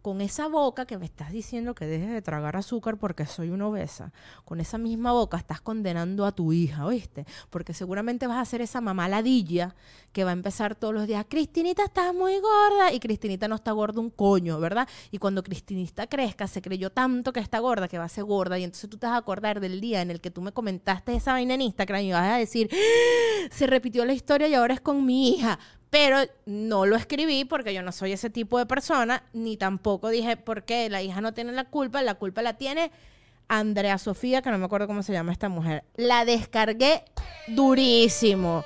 con 0.03 0.19
esa 0.19 0.49
boca 0.49 0.85
que 0.85 0.97
me 0.97 1.05
estás 1.05 1.31
diciendo 1.31 1.73
que 1.75 1.85
dejes 1.85 2.11
de 2.11 2.21
tragar 2.21 2.57
azúcar 2.57 2.97
porque 2.97 3.25
soy 3.25 3.51
una 3.51 3.69
obesa, 3.69 4.11
con 4.43 4.59
esa 4.59 4.77
misma 4.77 5.13
boca 5.13 5.37
estás 5.37 5.61
condenando 5.61 6.25
a 6.25 6.33
tu 6.33 6.51
hija, 6.51 6.85
¿oíste? 6.85 7.25
Porque 7.49 7.73
seguramente 7.73 8.27
vas 8.27 8.37
a 8.37 8.45
ser 8.45 8.59
esa 8.59 8.81
mamá 8.81 9.07
ladilla 9.07 9.75
que 10.11 10.25
va 10.25 10.31
a 10.31 10.33
empezar 10.33 10.75
todos 10.75 10.93
los 10.93 11.07
días, 11.07 11.25
Cristinita 11.29 11.85
estás 11.85 12.13
muy 12.13 12.37
gorda 12.39 12.91
y 12.91 12.99
Cristinita 12.99 13.47
no 13.47 13.55
está 13.55 13.71
gorda 13.71 14.01
un 14.01 14.09
coño, 14.09 14.59
¿verdad? 14.59 14.89
Y 15.09 15.19
cuando 15.19 15.41
Cristinita 15.41 16.05
crezca 16.07 16.47
se 16.47 16.61
creyó 16.61 16.89
tanto 16.89 17.31
que 17.31 17.39
está 17.39 17.59
gorda 17.59 17.87
que 17.87 17.97
va 17.97 18.03
a 18.03 18.09
ser 18.09 18.25
gorda 18.25 18.59
y 18.59 18.65
entonces 18.65 18.89
tú 18.89 18.97
te 18.97 19.07
vas 19.07 19.15
a 19.15 19.19
acordar 19.19 19.61
del 19.61 19.79
día 19.79 20.01
en 20.01 20.11
el 20.11 20.19
que 20.19 20.31
tú 20.31 20.41
me 20.41 20.51
comentaste 20.51 21.15
esa 21.15 21.31
vaina 21.31 21.53
en 21.53 21.61
Instagram 21.61 22.01
y 22.01 22.11
vas 22.11 22.29
a 22.29 22.37
decir, 22.37 22.69
¡Ah! 22.73 23.47
se 23.51 23.67
repitió 23.67 24.03
la 24.03 24.11
historia 24.11 24.49
y 24.49 24.53
ahora 24.53 24.73
es 24.73 24.81
con 24.81 25.05
mi 25.05 25.29
hija 25.29 25.57
pero 25.93 26.17
no 26.47 26.87
lo 26.87 26.95
escribí 26.95 27.45
porque 27.45 27.71
yo 27.71 27.83
no 27.83 27.91
soy 27.91 28.13
ese 28.13 28.31
tipo 28.31 28.57
de 28.57 28.65
persona, 28.65 29.21
ni 29.31 29.57
tampoco 29.57 30.09
dije 30.09 30.37
por 30.37 30.63
qué 30.63 30.89
la 30.89 31.03
hija 31.03 31.21
no 31.21 31.35
tiene 31.35 31.51
la 31.51 31.65
culpa, 31.65 32.01
la 32.01 32.15
culpa 32.15 32.41
la 32.41 32.55
tiene 32.55 32.89
Andrea 33.47 33.99
Sofía, 33.99 34.41
que 34.41 34.49
no 34.49 34.57
me 34.57 34.65
acuerdo 34.65 34.87
cómo 34.87 35.03
se 35.03 35.13
llama 35.13 35.31
esta 35.31 35.49
mujer. 35.49 35.83
La 35.95 36.25
descargué 36.25 37.03
durísimo. 37.47 38.65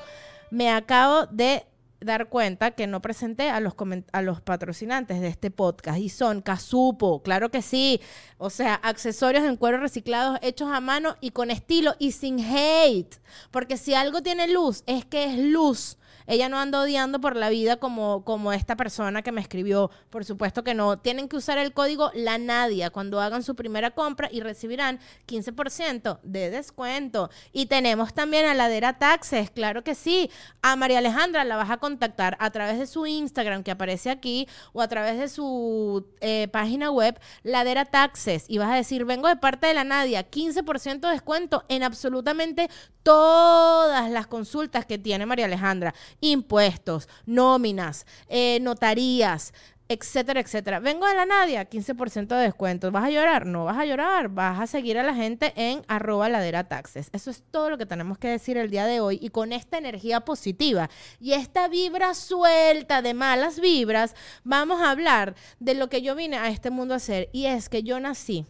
Me 0.51 0.71
acabo 0.71 1.25
de 1.25 1.65
dar 1.99 2.29
cuenta 2.29 2.71
que 2.71 2.87
no 2.87 3.01
presenté 3.01 3.49
a 3.49 3.59
los, 3.59 3.73
a 4.13 4.21
los 4.21 4.39
patrocinantes 4.39 5.19
de 5.19 5.27
este 5.27 5.51
podcast 5.51 5.99
y 5.99 6.07
son 6.07 6.41
Casupo, 6.41 7.21
claro 7.23 7.51
que 7.51 7.61
sí, 7.61 7.99
o 8.37 8.49
sea, 8.49 8.75
accesorios 8.75 9.43
en 9.43 9.57
cuero 9.57 9.79
reciclados 9.79 10.39
hechos 10.41 10.71
a 10.71 10.79
mano 10.79 11.17
y 11.19 11.31
con 11.31 11.51
estilo 11.51 11.93
y 11.99 12.13
sin 12.13 12.39
hate, 12.39 13.19
porque 13.51 13.75
si 13.75 13.95
algo 13.95 14.21
tiene 14.21 14.47
luz 14.47 14.83
es 14.85 15.03
que 15.03 15.25
es 15.25 15.37
luz 15.37 15.97
ella 16.27 16.49
no 16.49 16.59
anda 16.59 16.81
odiando 16.81 17.19
por 17.19 17.35
la 17.35 17.49
vida 17.49 17.77
como, 17.77 18.23
como 18.23 18.51
esta 18.53 18.75
persona 18.75 19.21
que 19.21 19.31
me 19.31 19.41
escribió. 19.41 19.89
Por 20.09 20.25
supuesto 20.25 20.63
que 20.63 20.73
no. 20.73 20.99
Tienen 20.99 21.29
que 21.29 21.37
usar 21.37 21.57
el 21.57 21.73
código 21.73 22.11
La 22.13 22.37
Nadia 22.37 22.89
cuando 22.89 23.21
hagan 23.21 23.43
su 23.43 23.55
primera 23.55 23.91
compra 23.91 24.29
y 24.31 24.41
recibirán 24.41 24.99
15% 25.27 26.19
de 26.23 26.49
descuento. 26.49 27.29
Y 27.53 27.67
tenemos 27.67 28.13
también 28.13 28.45
a 28.45 28.53
Ladera 28.53 28.99
Taxes, 28.99 29.49
claro 29.51 29.83
que 29.83 29.95
sí. 29.95 30.29
A 30.61 30.75
María 30.75 30.99
Alejandra 30.99 31.45
la 31.45 31.55
vas 31.55 31.71
a 31.71 31.77
contactar 31.77 32.37
a 32.39 32.51
través 32.51 32.77
de 32.77 32.87
su 32.87 33.05
Instagram 33.05 33.63
que 33.63 33.71
aparece 33.71 34.09
aquí 34.09 34.47
o 34.73 34.81
a 34.81 34.87
través 34.87 35.17
de 35.17 35.29
su 35.29 36.05
eh, 36.19 36.47
página 36.49 36.91
web 36.91 37.19
Ladera 37.43 37.85
Taxes 37.85 38.45
y 38.49 38.57
vas 38.57 38.71
a 38.71 38.75
decir, 38.75 39.05
vengo 39.05 39.29
de 39.29 39.37
parte 39.37 39.67
de 39.67 39.73
la 39.73 39.85
Nadia, 39.85 40.29
15% 40.29 40.99
de 40.99 41.09
descuento 41.09 41.63
en 41.69 41.83
absolutamente 41.83 42.69
todas 43.03 44.11
las 44.11 44.27
consultas 44.27 44.85
que 44.85 44.97
tiene 44.97 45.25
María 45.25 45.45
Alejandra 45.45 45.93
impuestos, 46.19 47.07
nóminas, 47.25 48.05
eh, 48.27 48.59
notarías, 48.61 49.53
etcétera, 49.89 50.41
etcétera. 50.41 50.79
Vengo 50.79 51.07
de 51.07 51.15
la 51.15 51.25
Nadia, 51.25 51.69
15% 51.69 52.35
de 52.35 52.41
descuento. 52.43 52.91
¿Vas 52.91 53.05
a 53.05 53.09
llorar? 53.09 53.45
No 53.45 53.65
vas 53.65 53.77
a 53.77 53.85
llorar. 53.85 54.29
Vas 54.29 54.59
a 54.59 54.67
seguir 54.67 54.97
a 54.97 55.03
la 55.03 55.13
gente 55.13 55.53
en 55.55 55.83
arroba 55.87 56.29
ladera 56.29 56.65
taxes. 56.65 57.09
Eso 57.13 57.31
es 57.31 57.43
todo 57.51 57.69
lo 57.69 57.77
que 57.77 57.85
tenemos 57.85 58.17
que 58.17 58.27
decir 58.27 58.57
el 58.57 58.69
día 58.69 58.85
de 58.85 58.99
hoy. 58.99 59.17
Y 59.21 59.29
con 59.29 59.53
esta 59.53 59.77
energía 59.77 60.21
positiva 60.21 60.89
y 61.19 61.33
esta 61.33 61.67
vibra 61.67 62.13
suelta 62.13 63.01
de 63.01 63.13
malas 63.13 63.59
vibras, 63.59 64.15
vamos 64.43 64.81
a 64.81 64.91
hablar 64.91 65.35
de 65.59 65.75
lo 65.75 65.89
que 65.89 66.01
yo 66.01 66.15
vine 66.15 66.37
a 66.37 66.49
este 66.49 66.69
mundo 66.69 66.93
a 66.93 66.97
hacer. 66.97 67.29
Y 67.31 67.45
es 67.45 67.69
que 67.69 67.83
yo 67.83 67.99
nací 67.99 68.45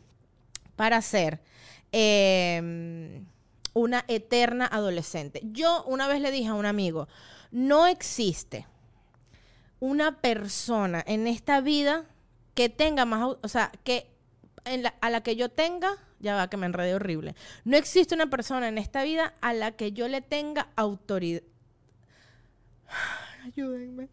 para 0.75 1.01
ser... 1.01 1.41
Em, 1.91 3.25
una 3.77 4.03
eterna 4.07 4.65
adolescente. 4.65 5.41
Yo 5.43 5.83
una 5.85 6.07
vez 6.07 6.21
le 6.21 6.31
dije 6.31 6.49
a 6.49 6.55
un 6.55 6.65
amigo, 6.65 7.07
no 7.51 7.85
existe 7.87 8.65
una 9.79 10.19
persona 10.19 11.03
en 11.05 11.27
esta 11.27 11.61
vida 11.61 12.05
que 12.55 12.69
tenga 12.69 13.05
más, 13.05 13.37
o 13.41 13.47
sea, 13.47 13.71
que 13.83 14.09
a 15.01 15.09
la 15.09 15.21
que 15.21 15.35
yo 15.35 15.49
tenga, 15.49 15.91
ya 16.19 16.35
va 16.35 16.49
que 16.49 16.57
me 16.57 16.65
enredé 16.65 16.95
horrible. 16.95 17.35
No 17.63 17.77
existe 17.77 18.15
una 18.15 18.29
persona 18.29 18.67
en 18.67 18.77
esta 18.77 19.03
vida 19.03 19.35
a 19.41 19.53
la 19.53 19.71
que 19.73 19.91
yo 19.91 20.07
le 20.07 20.21
tenga 20.21 20.69
autoridad. 20.75 21.43
Ayúdenme. 23.45 24.09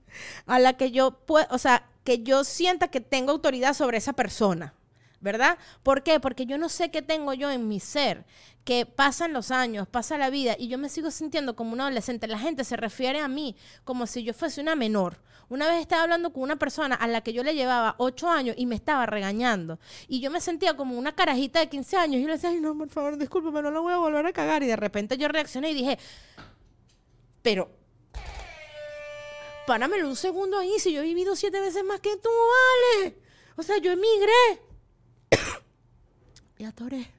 A 0.47 0.59
la 0.59 0.75
que 0.75 0.91
yo 0.91 1.13
pueda, 1.25 1.49
o 1.51 1.59
sea, 1.59 1.89
que 2.05 2.23
yo 2.23 2.45
sienta 2.45 2.89
que 2.89 3.01
tengo 3.01 3.33
autoridad 3.33 3.73
sobre 3.73 3.97
esa 3.97 4.13
persona. 4.13 4.75
¿Verdad? 5.25 5.59
¿Por 5.83 6.03
qué? 6.03 6.21
Porque 6.21 6.45
yo 6.45 6.59
no 6.59 6.69
sé 6.69 6.91
qué 6.91 7.01
tengo 7.01 7.33
yo 7.33 7.51
en 7.51 7.67
mi 7.67 7.81
ser, 7.81 8.27
que 8.63 8.85
pasan 8.85 9.33
los 9.33 9.51
años, 9.51 9.89
pasa 9.89 10.19
la 10.19 10.29
vida 10.29 10.55
y 10.59 10.69
yo 10.69 10.77
me 10.77 10.91
sigo 10.91 11.11
sintiendo 11.11 11.57
como 11.57 11.73
una 11.73 11.85
adolescente. 11.85 12.27
La 12.27 12.39
gente 12.39 12.63
se 12.63 12.77
refiere 12.77 13.21
a 13.21 13.27
mí 13.27 13.57
como 13.85 14.07
si 14.07 14.23
yo 14.23 14.35
fuese 14.35 14.61
una 14.61 14.77
menor. 14.77 15.17
Una 15.49 15.67
vez 15.67 15.81
estaba 15.81 16.03
hablando 16.03 16.31
con 16.33 16.43
una 16.43 16.57
persona 16.57 16.95
a 16.95 17.07
la 17.09 17.23
que 17.23 17.33
yo 17.33 17.43
le 17.43 17.55
llevaba 17.55 17.95
ocho 17.99 18.29
años 18.29 18.55
y 18.59 18.67
me 18.67 18.75
estaba 18.75 19.07
regañando. 19.07 19.79
Y 20.09 20.21
yo 20.21 20.31
me 20.31 20.43
sentía 20.43 20.77
como 20.77 20.99
una 20.99 21.15
carajita 21.15 21.59
de 21.61 21.71
15 21.71 21.97
años 21.97 22.17
y 22.17 22.23
yo 22.23 22.27
le 22.29 22.35
decía, 22.35 22.51
ay, 22.51 22.61
no, 22.61 22.77
por 22.77 22.91
favor, 22.91 23.17
discúlpame, 23.17 23.63
no 23.63 23.71
lo 23.71 23.83
voy 23.83 23.95
a 23.95 23.99
volver 23.99 24.27
a 24.27 24.33
cagar. 24.33 24.63
Y 24.63 24.67
de 24.67 24.77
repente 24.77 25.17
yo 25.17 25.29
reaccioné 25.29 25.71
y 25.71 25.75
dije, 25.75 25.99
pero 27.41 27.71
páramelo 29.67 30.07
un 30.07 30.17
segundo 30.17 30.59
ahí, 30.59 30.79
si 30.79 30.93
yo 30.93 31.01
he 31.01 31.05
vivido 31.05 31.35
siete 31.35 31.61
veces 31.61 31.83
más 31.83 32.01
que 32.01 32.15
tú, 32.19 32.29
vale. 33.01 33.17
O 33.57 33.63
sea, 33.63 33.79
yo 33.79 33.93
emigré. 33.93 34.64
Atoré. 36.65 37.11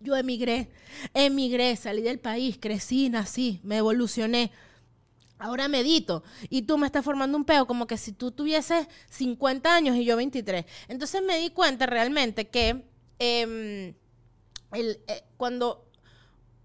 Yo 0.00 0.16
emigré, 0.16 0.70
emigré, 1.12 1.74
salí 1.76 2.02
del 2.02 2.20
país, 2.20 2.56
crecí, 2.60 3.08
nací, 3.08 3.60
me 3.64 3.78
evolucioné. 3.78 4.52
Ahora 5.40 5.68
medito 5.68 6.24
y 6.50 6.62
tú 6.62 6.78
me 6.78 6.86
estás 6.86 7.04
formando 7.04 7.38
un 7.38 7.44
peo 7.44 7.66
como 7.66 7.86
que 7.86 7.96
si 7.96 8.12
tú 8.12 8.32
tuvieses 8.32 8.88
50 9.10 9.72
años 9.72 9.96
y 9.96 10.04
yo 10.04 10.16
23. 10.16 10.64
Entonces 10.88 11.22
me 11.22 11.38
di 11.38 11.50
cuenta 11.50 11.86
realmente 11.86 12.48
que 12.48 12.84
em, 13.18 13.94
eh, 14.72 15.24
cuando 15.36 15.88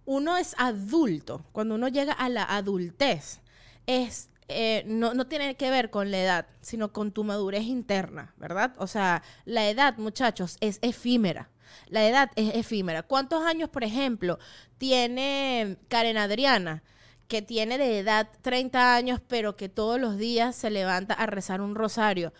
uno 0.05 0.37
es 0.37 0.55
adulto, 0.57 1.45
cuando 1.51 1.75
uno 1.75 1.87
llega 1.87 2.13
a 2.13 2.29
la 2.29 2.43
adultez, 2.43 3.39
es 3.85 4.29
eh, 4.47 4.83
no, 4.85 5.13
no 5.13 5.27
tiene 5.27 5.55
que 5.55 5.69
ver 5.69 5.89
con 5.89 6.11
la 6.11 6.21
edad, 6.21 6.47
sino 6.61 6.91
con 6.91 7.11
tu 7.11 7.23
madurez 7.23 7.63
interna, 7.63 8.33
¿verdad? 8.37 8.73
O 8.77 8.87
sea, 8.87 9.23
la 9.45 9.69
edad, 9.69 9.97
muchachos, 9.97 10.57
es 10.59 10.79
efímera. 10.81 11.49
La 11.87 12.07
edad 12.07 12.31
es 12.35 12.55
efímera. 12.55 13.03
¿Cuántos 13.03 13.43
años, 13.43 13.69
por 13.69 13.83
ejemplo, 13.83 14.39
tiene 14.77 15.77
Karen 15.87 16.17
Adriana? 16.17 16.83
que 17.27 17.41
tiene 17.41 17.77
de 17.77 17.99
edad 17.99 18.29
30 18.41 18.95
años, 18.95 19.19
pero 19.27 19.55
que 19.55 19.69
todos 19.69 19.99
los 19.99 20.17
días 20.17 20.55
se 20.55 20.69
levanta 20.69 21.15
a 21.15 21.25
rezar 21.25 21.61
un 21.61 21.73
rosario. 21.73 22.33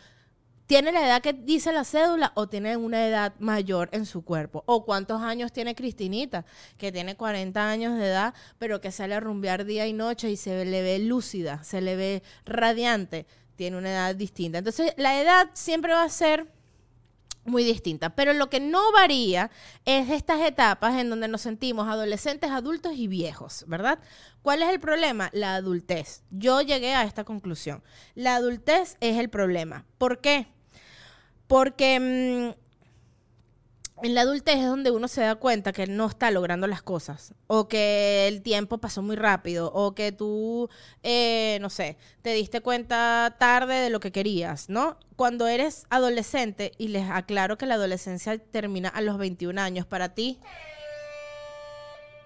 ¿Tiene 0.74 0.92
la 0.92 1.06
edad 1.06 1.22
que 1.22 1.34
dice 1.34 1.72
la 1.72 1.84
cédula 1.84 2.32
o 2.34 2.48
tiene 2.48 2.76
una 2.78 3.06
edad 3.08 3.36
mayor 3.38 3.90
en 3.92 4.08
su 4.08 4.24
cuerpo? 4.24 4.64
¿O 4.66 4.86
cuántos 4.86 5.22
años 5.22 5.54
tiene 5.54 5.76
Cristinita, 5.76 6.46
que 6.80 6.92
tiene 6.92 7.16
40 7.16 7.70
años 7.70 7.96
de 8.00 8.08
edad, 8.08 8.34
pero 8.58 8.82
que 8.82 8.92
sale 8.92 9.14
a 9.14 9.20
rumbear 9.20 9.66
día 9.66 9.86
y 9.86 9.94
noche 9.94 10.32
y 10.32 10.36
se 10.36 10.66
le 10.66 10.82
ve 10.82 10.98
lúcida, 10.98 11.64
se 11.64 11.80
le 11.80 11.96
ve 11.96 12.24
radiante? 12.44 13.28
Tiene 13.56 13.78
una 13.78 13.92
edad 13.92 14.16
distinta. 14.16 14.58
Entonces, 14.58 14.96
la 14.98 15.22
edad 15.22 15.52
siempre 15.54 15.94
va 15.94 16.02
a 16.02 16.10
ser 16.10 16.52
muy 17.46 17.64
distinta. 17.64 18.16
Pero 18.16 18.34
lo 18.34 18.50
que 18.50 18.60
no 18.60 18.92
varía 18.94 19.52
es 19.86 20.10
estas 20.10 20.42
etapas 20.42 21.00
en 21.00 21.08
donde 21.08 21.28
nos 21.28 21.42
sentimos 21.42 21.88
adolescentes, 21.88 22.50
adultos 22.50 22.94
y 22.96 23.08
viejos, 23.08 23.64
¿verdad? 23.68 24.00
¿Cuál 24.42 24.64
es 24.64 24.70
el 24.70 24.80
problema? 24.80 25.30
La 25.34 25.54
adultez. 25.54 26.24
Yo 26.32 26.62
llegué 26.62 26.96
a 26.96 27.04
esta 27.04 27.26
conclusión. 27.26 27.84
La 28.16 28.38
adultez 28.38 28.98
es 29.02 29.20
el 29.20 29.30
problema. 29.30 29.86
¿Por 30.00 30.20
qué? 30.20 30.48
Porque... 31.48 32.00
Mm, 32.56 32.64
en 34.04 34.16
la 34.16 34.22
adultez 34.22 34.58
es 34.58 34.66
donde 34.66 34.92
uno 34.92 35.08
se 35.08 35.22
da 35.22 35.36
cuenta 35.36 35.72
que 35.72 35.88
no 35.88 36.08
está 36.08 36.30
logrando 36.30 36.68
las 36.68 36.82
cosas, 36.82 37.34
o 37.48 37.70
que 37.70 38.28
el 38.28 38.42
tiempo 38.42 38.78
pasó 38.80 39.02
muy 39.02 39.16
rápido, 39.16 39.72
o 39.74 39.96
que 39.96 40.12
tú, 40.12 40.70
eh, 41.04 41.58
no 41.62 41.70
sé, 41.70 41.98
te 42.22 42.34
diste 42.34 42.60
cuenta 42.60 43.38
tarde 43.40 43.76
de 43.76 43.90
lo 43.90 44.02
que 44.02 44.12
querías, 44.12 44.68
¿no? 44.68 44.98
Cuando 45.16 45.48
eres 45.48 45.86
adolescente, 45.90 46.74
y 46.78 46.90
les 46.90 47.10
aclaro 47.10 47.58
que 47.58 47.66
la 47.66 47.76
adolescencia 47.76 48.38
termina 48.38 48.90
a 48.90 49.00
los 49.00 49.18
21 49.18 49.62
años, 49.62 49.86
para 49.86 50.10
ti 50.10 50.38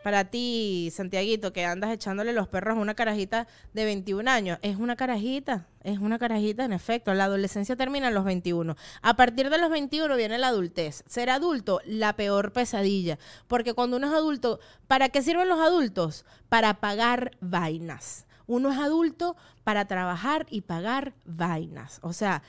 para 0.08 0.24
ti, 0.24 0.90
Santiaguito, 0.94 1.52
que 1.52 1.66
andas 1.66 1.92
echándole 1.92 2.32
los 2.32 2.48
perros 2.48 2.78
a 2.78 2.80
una 2.80 2.94
carajita 2.94 3.46
de 3.74 3.84
21 3.84 4.32
años, 4.32 4.58
es 4.62 4.78
una 4.78 4.96
carajita, 4.96 5.68
es 5.84 6.00
una 6.00 6.18
carajita 6.18 6.64
en 6.64 6.72
efecto. 6.72 7.14
La 7.14 7.26
adolescencia 7.26 7.76
termina 7.76 8.08
a 8.08 8.12
los 8.12 8.24
21. 8.24 8.78
A 9.02 9.16
partir 9.18 9.50
de 9.50 9.58
los 9.58 9.70
21 9.70 10.16
viene 10.16 10.38
la 10.38 10.48
adultez. 10.48 11.04
Ser 11.08 11.30
adulto, 11.30 11.82
la 11.84 12.16
peor 12.16 12.54
pesadilla. 12.54 13.20
Porque 13.50 13.74
cuando 13.74 13.98
uno 13.98 14.08
es 14.08 14.14
adulto, 14.14 14.62
¿para 14.88 15.10
qué 15.10 15.22
sirven 15.22 15.50
los 15.50 15.60
adultos? 15.60 16.24
Para 16.48 16.76
pagar 16.76 17.32
vainas. 17.42 18.28
Uno 18.46 18.72
es 18.72 18.78
adulto 18.78 19.36
para 19.66 19.90
trabajar 19.90 20.46
y 20.50 20.62
pagar 20.62 21.16
vainas. 21.26 22.00
O 22.02 22.14
sea, 22.14 22.44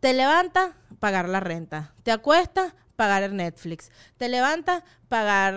te 0.00 0.12
levanta, 0.12 0.76
pagar 0.98 1.30
la 1.30 1.40
renta. 1.40 1.94
Te 2.02 2.12
acuestas, 2.12 2.74
pagar 3.00 3.22
el 3.22 3.34
Netflix. 3.34 3.90
Te 4.18 4.28
levantas, 4.28 4.82
pagar 5.10 5.54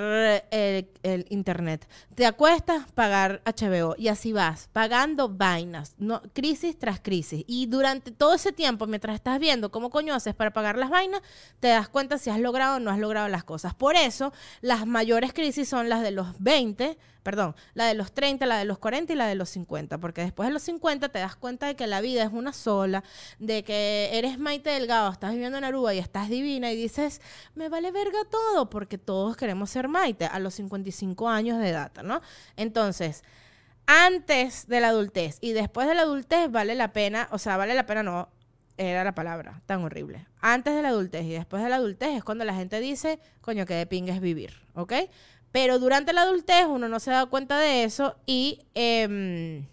el, 0.50 0.90
el, 1.04 1.28
internet. 1.30 1.88
Te 2.16 2.26
acuestas, 2.26 2.92
pagar 2.94 3.44
HBO. 3.46 3.94
Y 4.00 4.08
así 4.08 4.34
vas, 4.34 4.68
pagando 4.74 5.30
vainas, 5.30 5.94
no, 6.00 6.24
crisis 6.34 6.78
tras 6.80 7.00
crisis. 7.00 7.46
Y 7.46 7.68
durante 7.68 8.10
todo 8.10 8.34
ese 8.34 8.52
tiempo, 8.52 8.88
mientras 8.88 9.14
estás 9.14 9.38
viendo 9.38 9.70
cómo 9.70 9.92
coño 9.92 10.16
haces 10.16 10.34
para 10.34 10.52
pagar 10.52 10.76
las 10.80 10.90
vainas, 10.90 11.22
te 11.60 11.68
das 11.68 11.88
cuenta 11.88 12.18
si 12.18 12.32
has 12.32 12.40
logrado 12.40 12.78
o 12.78 12.80
no 12.80 12.90
has 12.90 12.98
logrado 12.98 13.28
las 13.28 13.44
cosas. 13.44 13.76
Por 13.76 13.96
eso, 13.96 14.34
las 14.62 14.88
mayores 14.88 15.34
crisis 15.34 15.70
son 15.70 15.88
las 15.88 16.02
de 16.02 16.10
los 16.10 16.40
20, 16.40 16.98
perdón, 17.24 17.56
la 17.74 17.86
de 17.86 17.94
los 17.94 18.12
30, 18.12 18.46
la 18.46 18.58
de 18.58 18.66
los 18.66 18.78
40 18.78 19.14
y 19.14 19.16
la 19.16 19.28
de 19.28 19.36
los 19.36 19.50
50. 19.50 19.98
Porque 20.00 20.22
después 20.22 20.48
de 20.48 20.54
los 20.54 20.64
50 20.64 21.10
te 21.10 21.20
das 21.20 21.36
cuenta 21.36 21.68
de 21.68 21.76
que 21.76 21.88
la 21.88 22.02
vida 22.02 22.24
es 22.24 22.32
una 22.32 22.54
sola, 22.54 23.04
de 23.40 23.64
que 23.64 24.10
eres 24.14 24.38
Maite 24.38 24.72
Delgado, 24.72 25.12
estás 25.12 25.32
viviendo 25.32 25.58
en 25.58 25.64
Aruba 25.64 25.94
y 25.94 26.00
estás 26.00 26.30
divina 26.30 26.72
y 26.72 26.76
dices, 26.76 27.22
me 27.56 27.70
vale 27.70 27.92
verga 27.92 28.20
todo, 28.30 28.70
porque 28.70 28.98
todos 28.98 29.38
queremos 29.44 29.70
ser 29.70 29.90
Maite 29.90 30.26
a 30.26 30.40
los 30.40 30.54
55 30.54 31.28
años 31.28 31.60
de 31.60 31.68
edad, 31.68 31.92
¿no? 32.02 32.22
Entonces, 32.56 33.26
antes 33.88 34.68
de 34.68 34.80
la 34.80 34.88
adultez 34.88 35.38
y 35.42 35.52
después 35.52 35.86
de 35.86 35.96
la 35.96 36.04
adultez 36.04 36.50
vale 36.50 36.76
la 36.76 36.94
pena, 36.94 37.28
o 37.32 37.38
sea, 37.38 37.58
vale 37.58 37.74
la 37.74 37.86
pena 37.86 38.04
no, 38.04 38.30
era 38.78 39.04
la 39.04 39.14
palabra 39.14 39.62
tan 39.66 39.84
horrible. 39.84 40.26
Antes 40.40 40.74
de 40.74 40.82
la 40.82 40.88
adultez 40.88 41.26
y 41.26 41.32
después 41.32 41.62
de 41.62 41.68
la 41.68 41.76
adultez 41.76 42.12
es 42.12 42.24
cuando 42.24 42.46
la 42.46 42.56
gente 42.56 42.80
dice, 42.80 43.20
coño, 43.42 43.66
que 43.66 43.74
de 43.74 43.86
pinga 43.86 44.14
es 44.14 44.22
vivir, 44.22 44.54
¿ok? 44.76 44.94
Pero 45.52 45.78
durante 45.78 46.14
la 46.14 46.22
adultez 46.22 46.66
uno 46.70 46.88
no 46.88 47.02
se 47.02 47.12
da 47.12 47.26
cuenta 47.26 47.60
de 47.60 47.84
eso 47.84 48.16
y 48.26 48.62
em, 48.76 49.66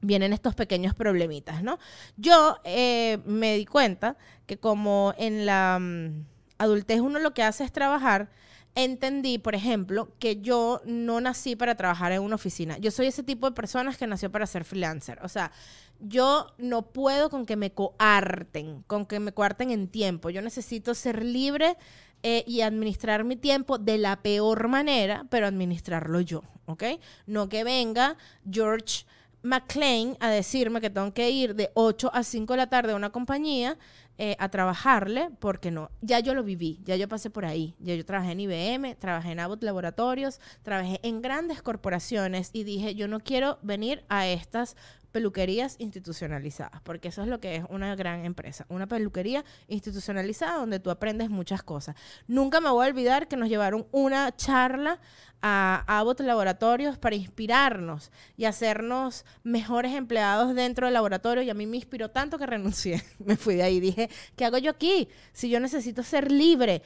vienen 0.00 0.32
estos 0.32 0.56
pequeños 0.56 0.96
problemitas, 0.96 1.62
¿no? 1.62 1.78
Yo 2.16 2.58
eh, 2.64 3.18
me 3.24 3.56
di 3.56 3.66
cuenta 3.66 4.16
que 4.46 4.58
como 4.58 5.14
en 5.16 5.46
la 5.46 5.78
mm, 5.80 6.24
adultez 6.58 7.00
uno 7.00 7.20
lo 7.20 7.34
que 7.34 7.44
hace 7.44 7.62
es 7.62 7.70
trabajar, 7.70 8.30
entendí, 8.76 9.38
por 9.38 9.54
ejemplo, 9.54 10.12
que 10.20 10.40
yo 10.40 10.80
no 10.84 11.20
nací 11.20 11.56
para 11.56 11.74
trabajar 11.74 12.12
en 12.12 12.22
una 12.22 12.36
oficina. 12.36 12.78
Yo 12.78 12.90
soy 12.92 13.06
ese 13.06 13.22
tipo 13.22 13.48
de 13.48 13.56
personas 13.56 13.96
que 13.96 14.06
nació 14.06 14.30
para 14.30 14.46
ser 14.46 14.64
freelancer. 14.64 15.18
O 15.22 15.28
sea, 15.28 15.50
yo 15.98 16.46
no 16.58 16.82
puedo 16.82 17.30
con 17.30 17.46
que 17.46 17.56
me 17.56 17.72
coarten, 17.72 18.84
con 18.86 19.06
que 19.06 19.18
me 19.18 19.32
coarten 19.32 19.70
en 19.70 19.88
tiempo. 19.88 20.28
Yo 20.30 20.42
necesito 20.42 20.94
ser 20.94 21.24
libre 21.24 21.76
eh, 22.22 22.44
y 22.46 22.60
administrar 22.60 23.24
mi 23.24 23.36
tiempo 23.36 23.78
de 23.78 23.96
la 23.96 24.22
peor 24.22 24.68
manera, 24.68 25.24
pero 25.30 25.46
administrarlo 25.46 26.20
yo, 26.20 26.42
¿ok? 26.66 26.84
No 27.26 27.48
que 27.48 27.64
venga 27.64 28.16
George 28.48 29.06
McLean 29.46 30.16
a 30.20 30.28
decirme 30.28 30.80
que 30.80 30.90
tengo 30.90 31.12
que 31.14 31.30
ir 31.30 31.54
de 31.54 31.70
8 31.74 32.10
a 32.12 32.22
5 32.24 32.52
de 32.52 32.56
la 32.56 32.66
tarde 32.66 32.92
a 32.92 32.96
una 32.96 33.10
compañía 33.10 33.78
eh, 34.18 34.34
a 34.38 34.48
trabajarle, 34.48 35.28
porque 35.38 35.70
no, 35.70 35.90
ya 36.00 36.20
yo 36.20 36.34
lo 36.34 36.42
viví, 36.42 36.80
ya 36.84 36.96
yo 36.96 37.06
pasé 37.06 37.30
por 37.30 37.44
ahí, 37.44 37.74
ya 37.78 37.94
yo 37.94 38.04
trabajé 38.04 38.32
en 38.32 38.40
IBM, 38.40 38.96
trabajé 38.96 39.32
en 39.32 39.40
Abbott 39.40 39.62
Laboratorios, 39.62 40.40
trabajé 40.62 40.98
en 41.02 41.22
grandes 41.22 41.62
corporaciones 41.62 42.50
y 42.52 42.64
dije, 42.64 42.94
yo 42.94 43.08
no 43.08 43.20
quiero 43.20 43.58
venir 43.62 44.04
a 44.08 44.26
estas 44.26 44.74
peluquerías 45.16 45.76
institucionalizadas, 45.78 46.82
porque 46.82 47.08
eso 47.08 47.22
es 47.22 47.28
lo 47.28 47.40
que 47.40 47.56
es 47.56 47.64
una 47.70 47.96
gran 47.96 48.26
empresa, 48.26 48.66
una 48.68 48.86
peluquería 48.86 49.46
institucionalizada 49.66 50.58
donde 50.58 50.78
tú 50.78 50.90
aprendes 50.90 51.30
muchas 51.30 51.62
cosas. 51.62 51.96
Nunca 52.26 52.60
me 52.60 52.68
voy 52.68 52.84
a 52.84 52.90
olvidar 52.90 53.26
que 53.26 53.38
nos 53.38 53.48
llevaron 53.48 53.86
una 53.92 54.36
charla 54.36 55.00
a 55.40 55.84
Abbott 55.86 56.20
Laboratorios 56.20 56.98
para 56.98 57.16
inspirarnos 57.16 58.12
y 58.36 58.44
hacernos 58.44 59.24
mejores 59.42 59.94
empleados 59.94 60.54
dentro 60.54 60.86
del 60.86 60.92
laboratorio 60.92 61.42
y 61.42 61.48
a 61.48 61.54
mí 61.54 61.64
me 61.64 61.78
inspiró 61.78 62.10
tanto 62.10 62.36
que 62.36 62.44
renuncié. 62.44 63.02
Me 63.18 63.38
fui 63.38 63.54
de 63.54 63.62
ahí 63.62 63.80
dije, 63.80 64.10
¿qué 64.36 64.44
hago 64.44 64.58
yo 64.58 64.70
aquí? 64.70 65.08
Si 65.32 65.48
yo 65.48 65.60
necesito 65.60 66.02
ser 66.02 66.30
libre, 66.30 66.82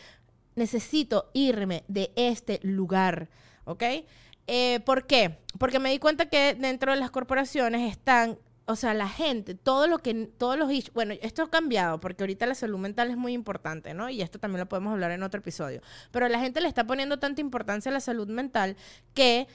necesito 0.54 1.32
irme 1.34 1.82
de 1.88 2.12
este 2.14 2.60
lugar, 2.62 3.28
¿ok? 3.64 3.82
Eh, 4.46 4.80
¿Por 4.84 5.06
qué? 5.06 5.38
Porque 5.58 5.78
me 5.78 5.90
di 5.90 5.98
cuenta 5.98 6.26
que 6.26 6.54
dentro 6.54 6.92
de 6.92 6.98
las 6.98 7.10
corporaciones 7.10 7.90
están, 7.90 8.38
o 8.66 8.76
sea, 8.76 8.94
la 8.94 9.08
gente, 9.08 9.54
todo 9.54 9.86
lo 9.86 9.98
que, 9.98 10.30
todos 10.38 10.58
los 10.58 10.70
bueno, 10.92 11.14
esto 11.22 11.42
ha 11.42 11.50
cambiado 11.50 12.00
porque 12.00 12.22
ahorita 12.22 12.46
la 12.46 12.54
salud 12.54 12.78
mental 12.78 13.10
es 13.10 13.16
muy 13.16 13.32
importante, 13.32 13.94
¿no? 13.94 14.08
Y 14.10 14.22
esto 14.22 14.38
también 14.38 14.60
lo 14.60 14.68
podemos 14.68 14.92
hablar 14.92 15.10
en 15.12 15.22
otro 15.22 15.40
episodio. 15.40 15.82
Pero 16.10 16.28
la 16.28 16.40
gente 16.40 16.60
le 16.60 16.68
está 16.68 16.86
poniendo 16.86 17.18
tanta 17.18 17.40
importancia 17.40 17.90
a 17.90 17.92
la 17.92 18.00
salud 18.00 18.28
mental 18.28 18.76
que 19.14 19.46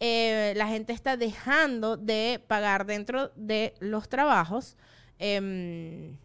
eh, 0.00 0.54
la 0.56 0.66
gente 0.66 0.92
está 0.92 1.16
dejando 1.16 1.96
de 1.96 2.42
pagar 2.46 2.86
dentro 2.86 3.30
de 3.36 3.74
los 3.80 4.08
trabajos. 4.08 4.76
Em, 5.18 6.16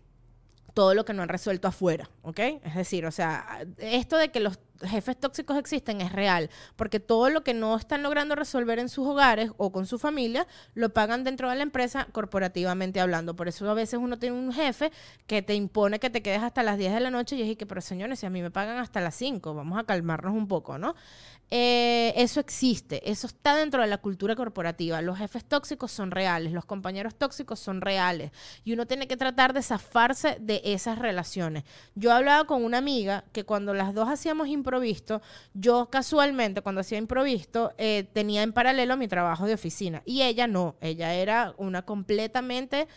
todo 0.74 0.94
lo 0.94 1.06
que 1.06 1.14
no 1.14 1.24
han 1.24 1.30
resuelto 1.30 1.68
afuera, 1.68 2.10
¿ok? 2.22 2.40
Es 2.64 2.76
decir, 2.76 3.06
o 3.06 3.12
sea, 3.12 3.66
esto 3.78 4.18
de 4.18 4.30
que 4.30 4.40
los 4.40 4.60
jefes 4.82 5.18
tóxicos 5.18 5.58
existen 5.58 6.02
es 6.02 6.12
real, 6.12 6.50
porque 6.76 7.00
todo 7.00 7.30
lo 7.30 7.44
que 7.44 7.54
no 7.54 7.76
están 7.76 8.04
logrando 8.04 8.36
resolver 8.36 8.80
en 8.80 8.90
sus 8.90 9.08
hogares 9.08 9.52
o 9.58 9.72
con 9.72 9.86
su 9.86 10.00
familia, 10.00 10.48
lo 10.74 10.90
pagan 10.90 11.24
dentro 11.24 11.50
de 11.50 11.56
la 11.56 11.64
empresa 11.64 12.08
corporativamente 12.12 13.00
hablando. 13.00 13.36
Por 13.36 13.48
eso 13.48 13.70
a 13.70 13.74
veces 13.74 14.00
uno 14.02 14.20
tiene 14.20 14.38
un 14.38 14.54
jefe 14.54 14.92
que 15.28 15.42
te 15.42 15.56
impone 15.56 16.00
que 16.00 16.10
te 16.10 16.22
quedes 16.22 16.42
hasta 16.42 16.64
las 16.64 16.78
10 16.78 16.94
de 16.94 17.00
la 17.00 17.12
noche 17.12 17.36
y 17.36 17.42
es 17.42 17.58
que, 17.58 17.66
pero 17.66 17.82
señores, 17.82 18.20
si 18.20 18.26
a 18.26 18.30
mí 18.30 18.42
me 18.42 18.52
pagan 18.52 18.78
hasta 18.78 19.02
las 19.02 19.16
5, 19.16 19.54
vamos 19.54 19.78
a 19.80 19.84
calmarnos 19.84 20.34
un 20.34 20.48
poco, 20.48 20.78
¿no? 20.78 20.96
Eh, 21.52 22.14
eso 22.16 22.40
existe, 22.40 23.10
eso 23.10 23.26
está 23.26 23.56
dentro 23.56 23.82
de 23.82 23.88
la 23.88 23.98
cultura 23.98 24.36
corporativa. 24.36 25.02
Los 25.02 25.18
jefes 25.18 25.44
tóxicos 25.44 25.92
son 25.92 26.12
reales, 26.12 26.54
los 26.54 26.66
compañeros 26.66 27.16
tóxicos 27.16 27.60
son 27.60 27.82
reales 27.82 28.32
y 28.64 28.74
uno 28.74 28.86
tiene 28.86 29.08
que 29.08 29.18
tratar 29.18 29.54
de 29.54 29.64
zafarse 29.64 30.38
de 30.40 30.62
esas 30.64 31.00
relaciones. 31.00 31.64
Yo 31.96 32.14
hablaba 32.14 32.46
con 32.46 32.64
una 32.64 32.78
amiga 32.78 33.24
que 33.32 33.46
cuando 33.46 33.74
las 33.74 33.96
dos 33.96 34.10
hacíamos 34.10 34.48
improvisto, 34.70 35.22
yo 35.56 35.90
casualmente 35.90 36.62
cuando 36.62 36.82
hacía 36.82 37.00
improvisto 37.00 37.74
eh, 37.80 38.08
tenía 38.14 38.44
en 38.44 38.54
paralelo 38.54 38.98
mi 38.98 39.08
trabajo 39.08 39.48
de 39.48 39.56
oficina 39.56 40.04
y 40.06 40.22
ella 40.22 40.46
no, 40.46 40.76
ella 40.80 41.14
era 41.16 41.56
una 41.58 41.82
completamente 41.82 42.88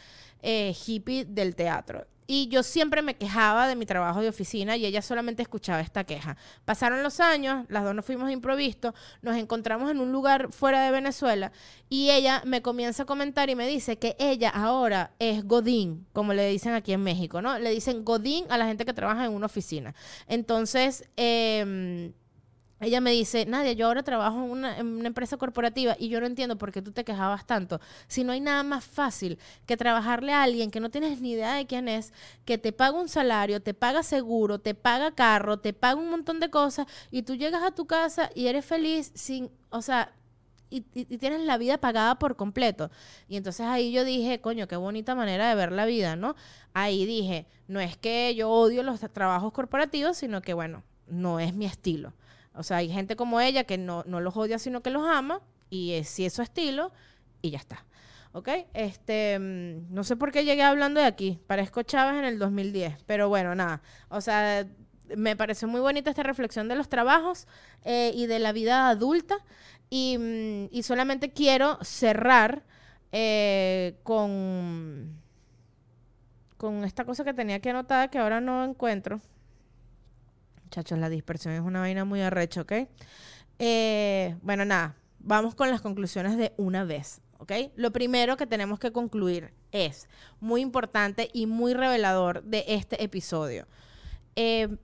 eh, 0.43 0.75
hippie 0.87 1.25
del 1.25 1.55
teatro. 1.55 2.07
Y 2.35 2.49
yo 2.49 2.63
siempre 2.63 3.03
me 3.03 3.15
quejaba 3.15 3.69
de 3.69 3.77
mi 3.77 3.85
trabajo 3.85 4.23
de 4.23 4.31
oficina 4.31 4.75
y 4.79 4.87
ella 4.87 5.03
solamente 5.03 5.43
escuchaba 5.43 5.83
esta 5.83 6.05
queja. 6.05 6.39
Pasaron 6.65 7.03
los 7.03 7.21
años, 7.21 7.67
las 7.69 7.85
dos 7.85 7.95
nos 7.95 8.07
fuimos 8.07 8.27
de 8.27 8.33
improviso, 8.33 8.95
nos 9.21 9.37
encontramos 9.37 9.91
en 9.91 10.01
un 10.01 10.13
lugar 10.13 10.51
fuera 10.51 10.83
de 10.83 10.91
Venezuela 10.93 11.53
y 11.91 12.09
ella 12.09 12.41
me 12.47 12.63
comienza 12.63 13.03
a 13.03 13.07
comentar 13.07 13.51
y 13.51 13.55
me 13.55 13.67
dice 13.67 13.99
que 13.99 14.17
ella 14.19 14.49
ahora 14.49 15.13
es 15.19 15.45
Godín, 15.45 16.07
como 16.15 16.33
le 16.33 16.49
dicen 16.49 16.73
aquí 16.73 16.95
en 16.95 17.03
México, 17.03 17.43
¿no? 17.43 17.59
Le 17.59 17.69
dicen 17.69 18.03
Godín 18.03 18.47
a 18.49 18.57
la 18.57 18.65
gente 18.65 18.87
que 18.87 18.95
trabaja 18.95 19.27
en 19.27 19.33
una 19.33 19.45
oficina. 19.45 19.95
Entonces, 20.27 21.07
eh, 21.19 22.15
ella 22.83 23.01
me 23.01 23.13
dice, 23.13 23.47
Nadia, 23.47 23.73
yo 23.75 23.87
ahora 23.87 24.03
trabajo 24.03 24.43
en 24.43 24.51
una, 24.51 24.77
empresa 24.79 25.37
corporativa 25.37 25.95
y 25.99 26.09
yo 26.09 26.21
no 26.21 26.27
entiendo 26.27 26.59
por 26.59 26.73
qué 26.73 26.83
tú 26.83 26.91
te 26.91 27.05
quejabas 27.05 27.47
tanto. 27.47 27.81
Si 28.09 28.25
no 28.25 28.33
hay 28.33 28.41
nada 28.41 28.65
más 28.65 28.85
fácil 28.85 29.39
que 29.67 29.77
trabajarle 29.77 30.33
a 30.33 30.43
alguien 30.43 30.71
que 30.73 30.81
no 30.81 30.91
tienes 30.91 31.21
ni 31.21 31.33
idea 31.33 31.55
de 31.55 31.67
quién 31.67 31.89
es, 31.89 32.13
que 32.45 32.59
te 32.59 32.73
paga 32.73 32.99
un 32.99 33.09
salario, 33.09 33.63
te 33.63 33.73
paga 33.73 34.03
seguro, 34.03 34.59
te 34.59 34.75
paga 34.75 35.13
carro, 35.13 35.61
te 35.61 35.73
paga 35.73 36.01
un 36.01 36.11
montón 36.11 36.41
de 36.41 36.51
cosas 36.51 36.89
y 37.13 37.23
tú 37.23 37.37
llegas 37.37 37.63
a 37.63 37.71
tu 37.71 37.87
casa 37.87 38.31
y 38.35 38.49
eres 38.49 38.65
feliz 38.65 39.13
sin, 39.15 39.49
o 39.71 39.81
sea, 39.81 40.13
y, 40.69 40.81
tienes 40.81 41.43
la 41.43 41.59
vida 41.59 41.79
pagada 41.79 42.19
por 42.19 42.35
completo. 42.35 42.91
Y 43.29 43.37
entonces 43.37 43.65
ahí 43.65 43.93
yo 43.93 44.05
dije, 44.05 44.41
coño, 44.41 44.67
qué 44.67 44.77
bonita 44.77 45.15
manera 45.15 45.49
de 45.49 45.55
ver 45.55 45.71
la 45.71 45.85
vida, 45.85 46.17
¿no? 46.17 46.35
Ahí 46.75 47.07
dije, 47.07 47.47
no 47.69 47.79
es 47.79 47.97
que 47.97 48.35
yo 48.35 48.51
odio 48.51 48.83
los 48.83 48.99
trabajos 49.13 49.53
corporativos, 49.53 50.17
sino 50.17 50.43
que, 50.43 50.55
bueno, 50.55 50.83
no 51.07 51.39
es 51.39 51.55
mi 51.55 51.67
estilo. 51.67 52.13
O 52.55 52.63
sea, 52.63 52.79
hay 52.79 52.89
gente 52.91 53.17
como 53.17 53.41
ella 53.41 53.65
que 53.65 53.79
no, 53.79 54.05
los 54.07 54.37
odia, 54.37 54.59
sino 54.59 54.83
que 54.83 54.91
los 54.91 55.07
ama, 55.07 55.41
y 55.71 55.93
es, 55.93 56.09
si 56.09 56.27
es 56.27 56.35
su 56.35 56.43
estilo, 56.43 56.93
y 57.41 57.51
ya 57.51 57.59
está. 57.59 57.85
¿Ok? 58.33 58.49
Este, 58.75 59.39
mm, 59.39 59.93
no 59.93 60.05
sé 60.05 60.17
por 60.17 60.33
qué 60.33 60.45
llegué 60.45 60.63
hablando 60.63 61.01
de 61.01 61.07
aquí. 61.07 61.39
Parezco 61.47 61.83
Chávez 61.83 62.19
en 62.19 62.25
el 62.25 62.39
2010, 62.39 63.03
pero 63.07 63.29
bueno, 63.29 63.55
nada. 63.55 63.83
O 64.09 64.21
sea, 64.21 64.67
me 65.17 65.37
pareció 65.37 65.69
muy 65.69 65.81
bonita 65.81 66.11
esta 66.11 66.23
reflexión 66.23 66.69
de 66.69 66.77
los 66.77 66.89
trabajos 66.89 67.47
eh, 67.85 68.13
y 68.15 68.27
de 68.27 68.39
la 68.39 68.53
vida 68.53 68.89
adulta. 68.89 69.39
Y, 69.91 70.17
mm, 70.19 70.83
solamente 70.83 71.33
quiero 71.33 71.79
cerrar 71.83 72.63
eh, 73.13 73.99
con, 74.05 75.21
con 76.57 76.85
esta 76.85 77.05
cosa 77.05 77.25
que 77.25 77.35
tenía 77.35 77.61
que 77.61 77.71
anotar 77.71 78.09
que 78.11 78.19
ahora 78.19 78.41
no 78.41 78.65
encuentro. 78.65 79.21
Muchachos, 80.73 80.99
la 80.99 81.11
dispersión 81.11 81.53
es 81.53 81.61
una 81.61 81.81
vaina 81.81 82.07
muy 82.07 82.23
arrecha, 82.23 82.63
¿ok? 82.63 82.73
Eh, 83.59 84.37
bueno, 84.41 84.65
nada, 84.65 84.97
vamos 85.19 85.55
con 85.55 85.69
las 85.69 85.83
conclusiones 85.83 86.39
de 86.39 86.55
una 86.57 86.85
vez, 86.85 87.21
¿ok? 87.37 87.53
Lo 87.77 87.91
primero 87.93 88.39
que 88.39 88.47
tenemos 88.47 88.79
que 88.79 88.91
concluir 88.91 89.53
es 89.71 90.09
muy 90.41 90.63
importante 90.63 91.29
y 91.35 91.45
muy 91.45 91.75
revelador 91.75 92.43
de 92.45 92.65
este 92.69 93.05
episodio. 93.05 93.67
Eh, 94.35 94.79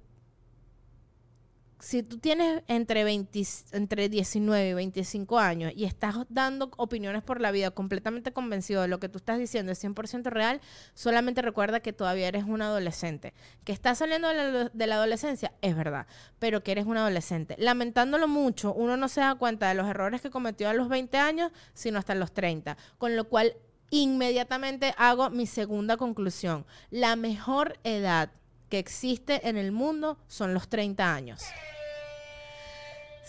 si 1.81 2.03
tú 2.03 2.19
tienes 2.19 2.63
entre, 2.67 3.05
20, 3.05 3.43
entre 3.73 4.09
19 4.09 4.69
y 4.69 4.75
25 4.75 5.39
años 5.39 5.73
y 5.77 5.85
estás 5.85 6.17
dando 6.29 6.71
opiniones 6.77 7.23
por 7.23 7.41
la 7.41 7.51
vida 7.51 7.71
completamente 7.71 8.33
convencido 8.33 8.83
de 8.83 8.89
lo 8.89 8.99
que 8.99 9.09
tú 9.09 9.19
estás 9.19 9.39
diciendo 9.39 9.73
es 9.73 9.83
100% 9.83 10.25
real, 10.25 10.61
solamente 10.95 11.41
recuerda 11.41 11.81
que 11.81 11.93
todavía 11.93 12.29
eres 12.29 12.45
un 12.45 12.63
adolescente. 12.63 13.33
Que 13.65 13.73
estás 13.73 13.99
saliendo 13.99 14.29
de 14.29 14.35
la, 14.35 14.71
de 14.73 14.87
la, 14.87 14.97
adolescencia, 14.97 15.53
es 15.63 15.77
verdad, 15.77 16.07
pero 16.39 16.63
que 16.63 16.73
eres 16.73 16.87
un 16.87 16.97
adolescente. 16.97 17.55
Lamentándolo 17.59 18.27
mucho, 18.27 18.75
uno 18.75 18.97
no 18.97 19.09
se 19.09 19.21
da 19.21 19.37
cuenta 19.37 19.69
de 19.69 19.75
los 19.75 19.87
errores 19.87 20.21
que 20.21 20.31
cometió 20.31 20.69
a 20.69 20.75
los 20.75 20.89
20 20.89 21.17
años, 21.19 21.53
sino 21.75 21.99
hasta 21.99 22.15
los 22.15 22.33
30. 22.33 22.77
Con 22.99 23.15
lo 23.15 23.29
cual, 23.29 23.55
inmediatamente 23.91 24.95
hago 24.99 25.31
mi 25.31 25.47
segunda 25.47 25.97
conclusión. 25.97 26.67
La 26.91 27.17
mejor 27.17 27.79
edad 27.85 28.31
que 28.69 28.79
existe 28.79 29.49
en 29.49 29.57
el 29.57 29.73
mundo 29.73 30.19
son 30.29 30.55
los 30.55 30.69
30 30.69 31.15
años. 31.15 31.43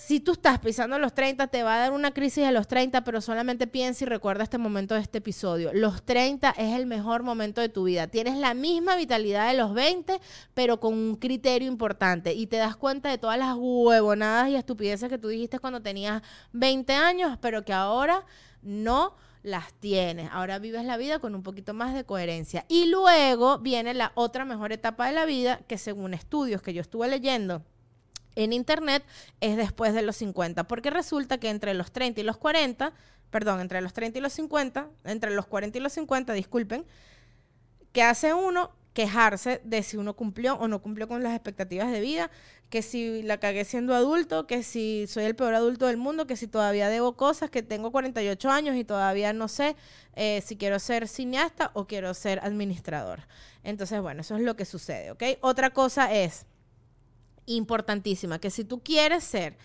Si 0.10 0.20
tú 0.20 0.32
estás 0.32 0.58
pisando 0.58 0.98
los 0.98 1.14
30, 1.14 1.48
te 1.48 1.62
va 1.62 1.76
a 1.76 1.80
dar 1.80 1.92
una 1.92 2.12
crisis 2.12 2.44
a 2.44 2.52
los 2.52 2.68
30, 2.68 3.04
pero 3.04 3.22
solamente 3.22 3.68
piensa 3.68 4.06
y 4.06 4.08
recuerda 4.08 4.44
este 4.44 4.58
momento 4.58 4.96
de 4.96 5.02
este 5.02 5.20
episodio. 5.20 5.72
Los 5.72 6.02
30 6.02 6.50
es 6.58 6.76
el 6.76 6.88
mejor 6.88 7.22
momento 7.22 7.62
de 7.62 7.70
tu 7.70 7.84
vida. 7.84 8.08
Tienes 8.08 8.36
la 8.38 8.56
misma 8.56 8.96
vitalidad 8.96 9.52
de 9.52 9.58
los 9.58 9.72
20, 9.76 10.20
pero 10.56 10.80
con 10.80 10.96
un 10.96 11.16
criterio 11.16 11.68
importante. 11.68 12.34
Y 12.34 12.48
te 12.48 12.58
das 12.58 12.76
cuenta 12.76 13.10
de 13.10 13.20
todas 13.20 13.38
las 13.38 13.56
huevonadas 13.56 14.50
y 14.50 14.56
estupideces 14.56 15.10
que 15.10 15.20
tú 15.20 15.28
dijiste 15.28 15.60
cuando 15.60 15.80
tenías 15.80 16.24
20 16.54 16.92
años, 16.94 17.38
pero 17.40 17.64
que 17.64 17.74
ahora 17.74 18.26
no 18.64 19.14
las 19.44 19.74
tienes. 19.74 20.30
Ahora 20.32 20.60
vives 20.60 20.86
la 20.86 20.98
vida 20.98 21.20
con 21.20 21.36
un 21.36 21.44
poquito 21.44 21.74
más 21.74 21.94
de 21.94 22.04
coherencia. 22.04 22.66
Y 22.68 22.86
luego 22.86 23.60
viene 23.60 23.94
la 23.94 24.12
otra 24.16 24.46
mejor 24.46 24.72
etapa 24.72 25.08
de 25.08 25.14
la 25.14 25.26
vida, 25.26 25.62
que 25.68 25.78
según 25.78 26.14
estudios 26.14 26.62
que 26.62 26.74
yo 26.74 26.82
estuve 26.82 27.08
leyendo 27.08 27.64
en 28.36 28.54
internet, 28.54 29.04
es 29.42 29.58
después 29.58 29.94
de 29.94 30.02
los 30.02 30.18
50. 30.18 30.66
Porque 30.66 30.90
resulta 30.90 31.38
que 31.38 31.50
entre 31.50 31.74
los 31.74 31.92
30 31.92 32.22
y 32.22 32.24
los 32.24 32.38
40, 32.38 32.94
perdón, 33.30 33.62
entre 33.62 33.82
los 33.82 33.94
30 33.94 34.20
y 34.20 34.22
los 34.22 34.34
50, 34.34 34.88
entre 35.06 35.32
los 35.32 35.46
40 35.46 35.78
y 35.78 35.82
los 35.82 35.94
50, 35.94 36.34
disculpen, 36.34 36.86
¿qué 37.92 38.04
hace 38.04 38.34
uno? 38.34 38.72
Quejarse 39.00 39.62
de 39.64 39.82
si 39.82 39.96
uno 39.96 40.14
cumplió 40.14 40.56
o 40.56 40.68
no 40.68 40.82
cumplió 40.82 41.08
con 41.08 41.24
las 41.24 41.34
expectativas 41.34 41.90
de 41.90 42.02
vida, 42.02 42.30
que 42.70 42.82
si 42.82 43.24
la 43.24 43.38
cagué 43.38 43.64
siendo 43.64 43.96
adulto, 43.96 44.46
que 44.46 44.62
si 44.62 45.06
soy 45.08 45.24
el 45.24 45.38
peor 45.38 45.54
adulto 45.54 45.88
del 45.88 45.96
mundo, 45.96 46.28
que 46.28 46.36
si 46.36 46.48
todavía 46.48 46.90
debo 46.90 47.16
cosas, 47.16 47.50
que 47.50 47.64
tengo 47.64 47.94
48 47.94 48.50
años 48.50 48.76
y 48.76 48.84
todavía 48.84 49.32
no 49.32 49.48
sé 49.48 49.78
eh, 50.18 50.44
si 50.46 50.58
quiero 50.58 50.80
ser 50.80 51.08
cineasta 51.08 51.72
o 51.76 51.88
quiero 51.88 52.14
ser 52.14 52.42
administrador. 52.44 53.22
Entonces, 53.64 54.02
bueno, 54.02 54.20
eso 54.20 54.36
es 54.36 54.42
lo 54.42 54.58
que 54.58 54.66
sucede, 54.66 55.12
¿ok? 55.12 55.24
Otra 55.40 55.70
cosa 55.70 56.14
es 56.14 56.46
importantísima, 57.46 58.38
que 58.38 58.50
si 58.50 58.66
tú 58.66 58.84
quieres 58.84 59.24
ser 59.24 59.56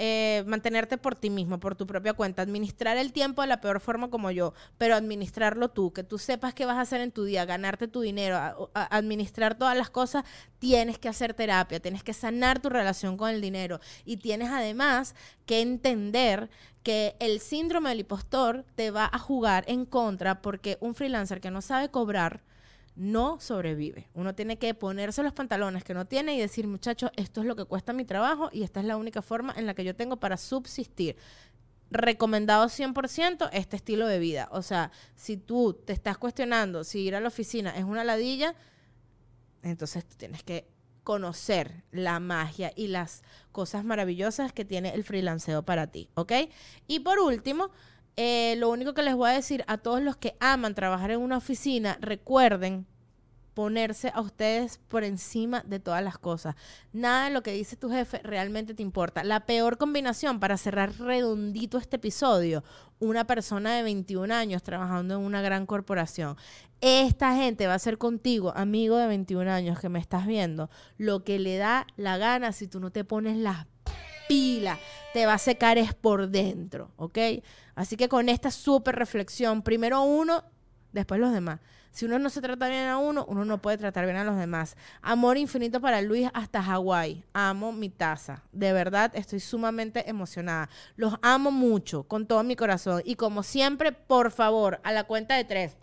eh, 0.00 0.44
mantenerte 0.46 0.96
por 0.96 1.16
ti 1.16 1.28
mismo, 1.28 1.58
por 1.58 1.74
tu 1.74 1.84
propia 1.84 2.12
cuenta, 2.14 2.40
administrar 2.40 2.96
el 2.96 3.12
tiempo 3.12 3.42
de 3.42 3.48
la 3.48 3.60
peor 3.60 3.80
forma 3.80 4.10
como 4.10 4.30
yo, 4.30 4.54
pero 4.78 4.94
administrarlo 4.94 5.70
tú, 5.70 5.92
que 5.92 6.04
tú 6.04 6.18
sepas 6.18 6.54
qué 6.54 6.66
vas 6.66 6.76
a 6.76 6.82
hacer 6.82 7.00
en 7.00 7.10
tu 7.10 7.24
día, 7.24 7.44
ganarte 7.44 7.88
tu 7.88 8.00
dinero, 8.00 8.70
administrar 8.74 9.56
todas 9.58 9.76
las 9.76 9.90
cosas, 9.90 10.24
tienes 10.60 11.00
que 11.00 11.08
hacer 11.08 11.34
terapia, 11.34 11.80
tienes 11.80 12.04
que 12.04 12.12
sanar 12.12 12.60
tu 12.60 12.68
relación 12.68 13.16
con 13.16 13.30
el 13.30 13.40
dinero. 13.40 13.80
Y 14.04 14.18
tienes 14.18 14.50
además 14.50 15.16
que 15.46 15.62
entender 15.62 16.48
que 16.84 17.16
el 17.18 17.40
síndrome 17.40 17.88
del 17.88 18.00
impostor 18.00 18.64
te 18.76 18.92
va 18.92 19.10
a 19.12 19.18
jugar 19.18 19.64
en 19.66 19.84
contra 19.84 20.40
porque 20.40 20.78
un 20.80 20.94
freelancer 20.94 21.40
que 21.40 21.50
no 21.50 21.60
sabe 21.60 21.90
cobrar, 21.90 22.44
no 22.98 23.38
sobrevive. 23.38 24.08
Uno 24.12 24.34
tiene 24.34 24.58
que 24.58 24.74
ponerse 24.74 25.22
los 25.22 25.32
pantalones 25.32 25.84
que 25.84 25.94
no 25.94 26.06
tiene 26.06 26.34
y 26.34 26.40
decir, 26.40 26.66
muchachos, 26.66 27.10
esto 27.16 27.40
es 27.40 27.46
lo 27.46 27.54
que 27.54 27.64
cuesta 27.64 27.92
mi 27.92 28.04
trabajo 28.04 28.50
y 28.52 28.64
esta 28.64 28.80
es 28.80 28.86
la 28.86 28.96
única 28.96 29.22
forma 29.22 29.54
en 29.56 29.66
la 29.66 29.74
que 29.74 29.84
yo 29.84 29.94
tengo 29.94 30.16
para 30.16 30.36
subsistir. 30.36 31.16
Recomendado 31.90 32.66
100% 32.66 33.50
este 33.52 33.76
estilo 33.76 34.08
de 34.08 34.18
vida. 34.18 34.48
O 34.50 34.62
sea, 34.62 34.90
si 35.14 35.36
tú 35.36 35.74
te 35.74 35.92
estás 35.92 36.18
cuestionando 36.18 36.82
si 36.82 37.00
ir 37.00 37.14
a 37.14 37.20
la 37.20 37.28
oficina 37.28 37.70
es 37.76 37.84
una 37.84 38.02
ladilla, 38.02 38.56
entonces 39.62 40.04
tú 40.04 40.16
tienes 40.16 40.42
que 40.42 40.68
conocer 41.04 41.84
la 41.92 42.18
magia 42.18 42.72
y 42.74 42.88
las 42.88 43.22
cosas 43.52 43.84
maravillosas 43.84 44.52
que 44.52 44.64
tiene 44.64 44.92
el 44.92 45.04
freelanceo 45.04 45.62
para 45.62 45.86
ti, 45.86 46.10
¿ok? 46.14 46.32
Y 46.88 47.00
por 47.00 47.20
último, 47.20 47.70
eh, 48.20 48.56
lo 48.56 48.68
único 48.68 48.94
que 48.94 49.04
les 49.04 49.14
voy 49.14 49.30
a 49.30 49.34
decir 49.34 49.62
a 49.68 49.78
todos 49.78 50.02
los 50.02 50.16
que 50.16 50.36
aman 50.40 50.74
trabajar 50.74 51.12
en 51.12 51.20
una 51.20 51.36
oficina, 51.36 51.98
recuerden 52.00 52.84
ponerse 53.54 54.10
a 54.12 54.20
ustedes 54.20 54.80
por 54.88 55.04
encima 55.04 55.62
de 55.64 55.78
todas 55.78 56.02
las 56.02 56.18
cosas. 56.18 56.56
Nada 56.92 57.26
de 57.26 57.30
lo 57.30 57.44
que 57.44 57.52
dice 57.52 57.76
tu 57.76 57.90
jefe 57.90 58.18
realmente 58.24 58.74
te 58.74 58.82
importa. 58.82 59.22
La 59.22 59.46
peor 59.46 59.78
combinación 59.78 60.40
para 60.40 60.56
cerrar 60.56 60.98
redondito 60.98 61.78
este 61.78 61.94
episodio, 61.94 62.64
una 62.98 63.24
persona 63.24 63.76
de 63.76 63.84
21 63.84 64.34
años 64.34 64.64
trabajando 64.64 65.14
en 65.14 65.20
una 65.20 65.40
gran 65.40 65.64
corporación. 65.64 66.36
Esta 66.80 67.36
gente 67.36 67.68
va 67.68 67.74
a 67.74 67.76
hacer 67.76 67.98
contigo, 67.98 68.52
amigo 68.56 68.96
de 68.96 69.06
21 69.06 69.48
años 69.48 69.78
que 69.78 69.88
me 69.88 70.00
estás 70.00 70.26
viendo, 70.26 70.70
lo 70.96 71.22
que 71.22 71.38
le 71.38 71.56
da 71.56 71.86
la 71.96 72.16
gana 72.16 72.50
si 72.50 72.66
tú 72.66 72.80
no 72.80 72.90
te 72.90 73.04
pones 73.04 73.36
las 73.36 73.66
pila, 74.28 74.78
te 75.12 75.26
va 75.26 75.34
a 75.34 75.38
secar 75.38 75.78
es 75.78 75.94
por 75.94 76.28
dentro, 76.28 76.92
¿ok? 76.96 77.18
Así 77.74 77.96
que 77.96 78.08
con 78.08 78.28
esta 78.28 78.50
súper 78.50 78.96
reflexión, 78.96 79.62
primero 79.62 80.02
uno, 80.02 80.44
después 80.92 81.20
los 81.20 81.32
demás. 81.32 81.60
Si 81.90 82.04
uno 82.04 82.18
no 82.18 82.30
se 82.30 82.40
trata 82.40 82.68
bien 82.68 82.86
a 82.86 82.98
uno, 82.98 83.24
uno 83.28 83.44
no 83.44 83.58
puede 83.60 83.78
tratar 83.78 84.04
bien 84.04 84.16
a 84.16 84.24
los 84.24 84.36
demás. 84.36 84.76
Amor 85.02 85.36
infinito 85.36 85.80
para 85.80 86.00
Luis 86.02 86.28
hasta 86.32 86.62
Hawái. 86.62 87.24
Amo 87.32 87.72
mi 87.72 87.88
taza. 87.88 88.44
De 88.52 88.72
verdad, 88.72 89.10
estoy 89.14 89.40
sumamente 89.40 90.08
emocionada. 90.08 90.68
Los 90.96 91.14
amo 91.22 91.50
mucho, 91.50 92.04
con 92.04 92.26
todo 92.26 92.44
mi 92.44 92.56
corazón. 92.56 93.02
Y 93.04 93.16
como 93.16 93.42
siempre, 93.42 93.90
por 93.90 94.30
favor, 94.30 94.80
a 94.84 94.92
la 94.92 95.04
cuenta 95.04 95.34
de 95.34 95.44
tres. 95.44 95.76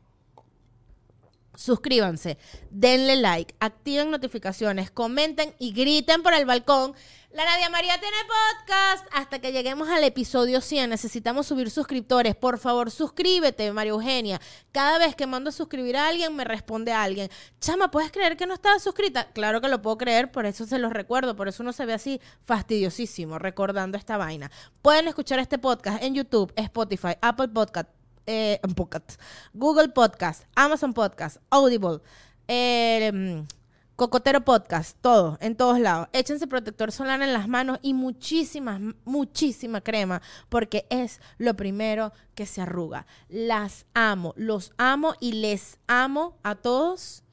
Suscríbanse, 1.56 2.38
denle 2.70 3.16
like, 3.16 3.56
activen 3.60 4.12
notificaciones, 4.12 4.92
comenten 4.92 5.54
y 5.58 5.72
griten 5.72 6.22
por 6.22 6.34
el 6.34 6.46
balcón. 6.46 6.94
La 7.36 7.44
Nadia 7.44 7.70
María 7.70 8.00
tiene 8.00 8.16
podcast. 8.24 9.06
Hasta 9.12 9.40
que 9.40 9.52
lleguemos 9.52 9.90
al 9.90 10.06
episodio 10.06 10.62
100, 10.62 10.90
necesitamos 10.90 11.46
subir 11.46 11.70
suscriptores. 11.70 12.34
Por 12.34 12.58
favor, 12.60 12.92
suscríbete, 12.92 13.74
María 13.74 13.92
Eugenia. 13.92 14.40
Cada 14.72 15.00
vez 15.00 15.18
que 15.18 15.28
mando 15.28 15.50
a 15.50 15.52
suscribir 15.52 15.98
a 15.98 16.08
alguien, 16.08 16.34
me 16.34 16.46
responde 16.46 16.94
alguien. 16.94 17.30
Chama, 17.60 17.92
¿puedes 17.92 18.10
creer 18.14 18.38
que 18.38 18.48
no 18.48 18.54
estaba 18.54 18.80
suscrita? 18.80 19.34
Claro 19.34 19.60
que 19.60 19.68
lo 19.68 19.82
puedo 19.82 19.98
creer, 19.98 20.32
por 20.32 20.46
eso 20.46 20.66
se 20.66 20.80
los 20.80 20.94
recuerdo. 20.94 21.36
Por 21.36 21.50
eso 21.50 21.62
uno 21.62 21.74
se 21.74 21.86
ve 21.86 21.92
así 21.92 22.22
fastidiosísimo 22.46 23.38
recordando 23.38 23.98
esta 23.98 24.16
vaina. 24.16 24.50
Pueden 24.82 25.10
escuchar 25.10 25.40
este 25.40 25.58
podcast 25.58 26.02
en 26.02 26.16
YouTube, 26.16 26.54
Spotify, 26.56 27.18
Apple 27.20 27.50
Podcast, 27.50 27.90
eh, 28.28 28.62
Google 29.54 29.90
Podcast, 29.90 30.46
Amazon 30.56 30.94
Podcast, 30.94 31.36
Audible, 31.50 32.00
eh, 32.48 33.44
Cocotero 33.96 34.42
Podcast, 34.42 34.98
todo, 35.00 35.38
en 35.40 35.56
todos 35.56 35.80
lados. 35.80 36.10
Échense 36.12 36.48
protector 36.48 36.92
solar 36.92 37.22
en 37.22 37.32
las 37.32 37.48
manos 37.48 37.80
y 37.82 37.94
muchísima, 37.94 38.80
muchísima 39.06 39.80
crema, 39.80 40.22
porque 40.50 40.86
es 40.90 41.22
lo 41.38 41.54
primero 41.56 42.12
que 42.34 42.46
se 42.46 42.62
arruga. 42.62 43.06
Las 43.30 43.86
amo, 43.94 44.34
los 44.36 44.74
amo 44.78 45.16
y 45.22 45.34
les 45.34 45.78
amo 45.88 46.38
a 46.44 46.56
todos. 46.56 47.24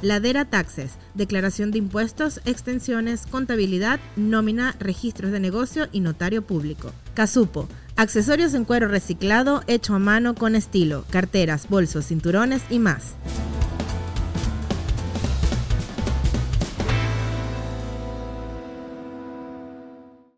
Ladera 0.00 0.46
Taxes, 0.46 0.92
declaración 1.12 1.70
de 1.70 1.78
impuestos, 1.78 2.40
extensiones, 2.46 3.26
contabilidad, 3.26 4.00
nómina, 4.16 4.74
registros 4.80 5.32
de 5.32 5.40
negocio 5.40 5.88
y 5.92 6.00
notario 6.00 6.46
público. 6.46 6.92
Casupo, 7.12 7.68
accesorios 7.96 8.54
en 8.54 8.64
cuero 8.64 8.88
reciclado 8.88 9.62
hecho 9.66 9.94
a 9.94 9.98
mano 9.98 10.34
con 10.34 10.56
estilo, 10.56 11.04
carteras, 11.10 11.68
bolsos, 11.68 12.06
cinturones 12.06 12.62
y 12.70 12.78
más. 12.78 13.16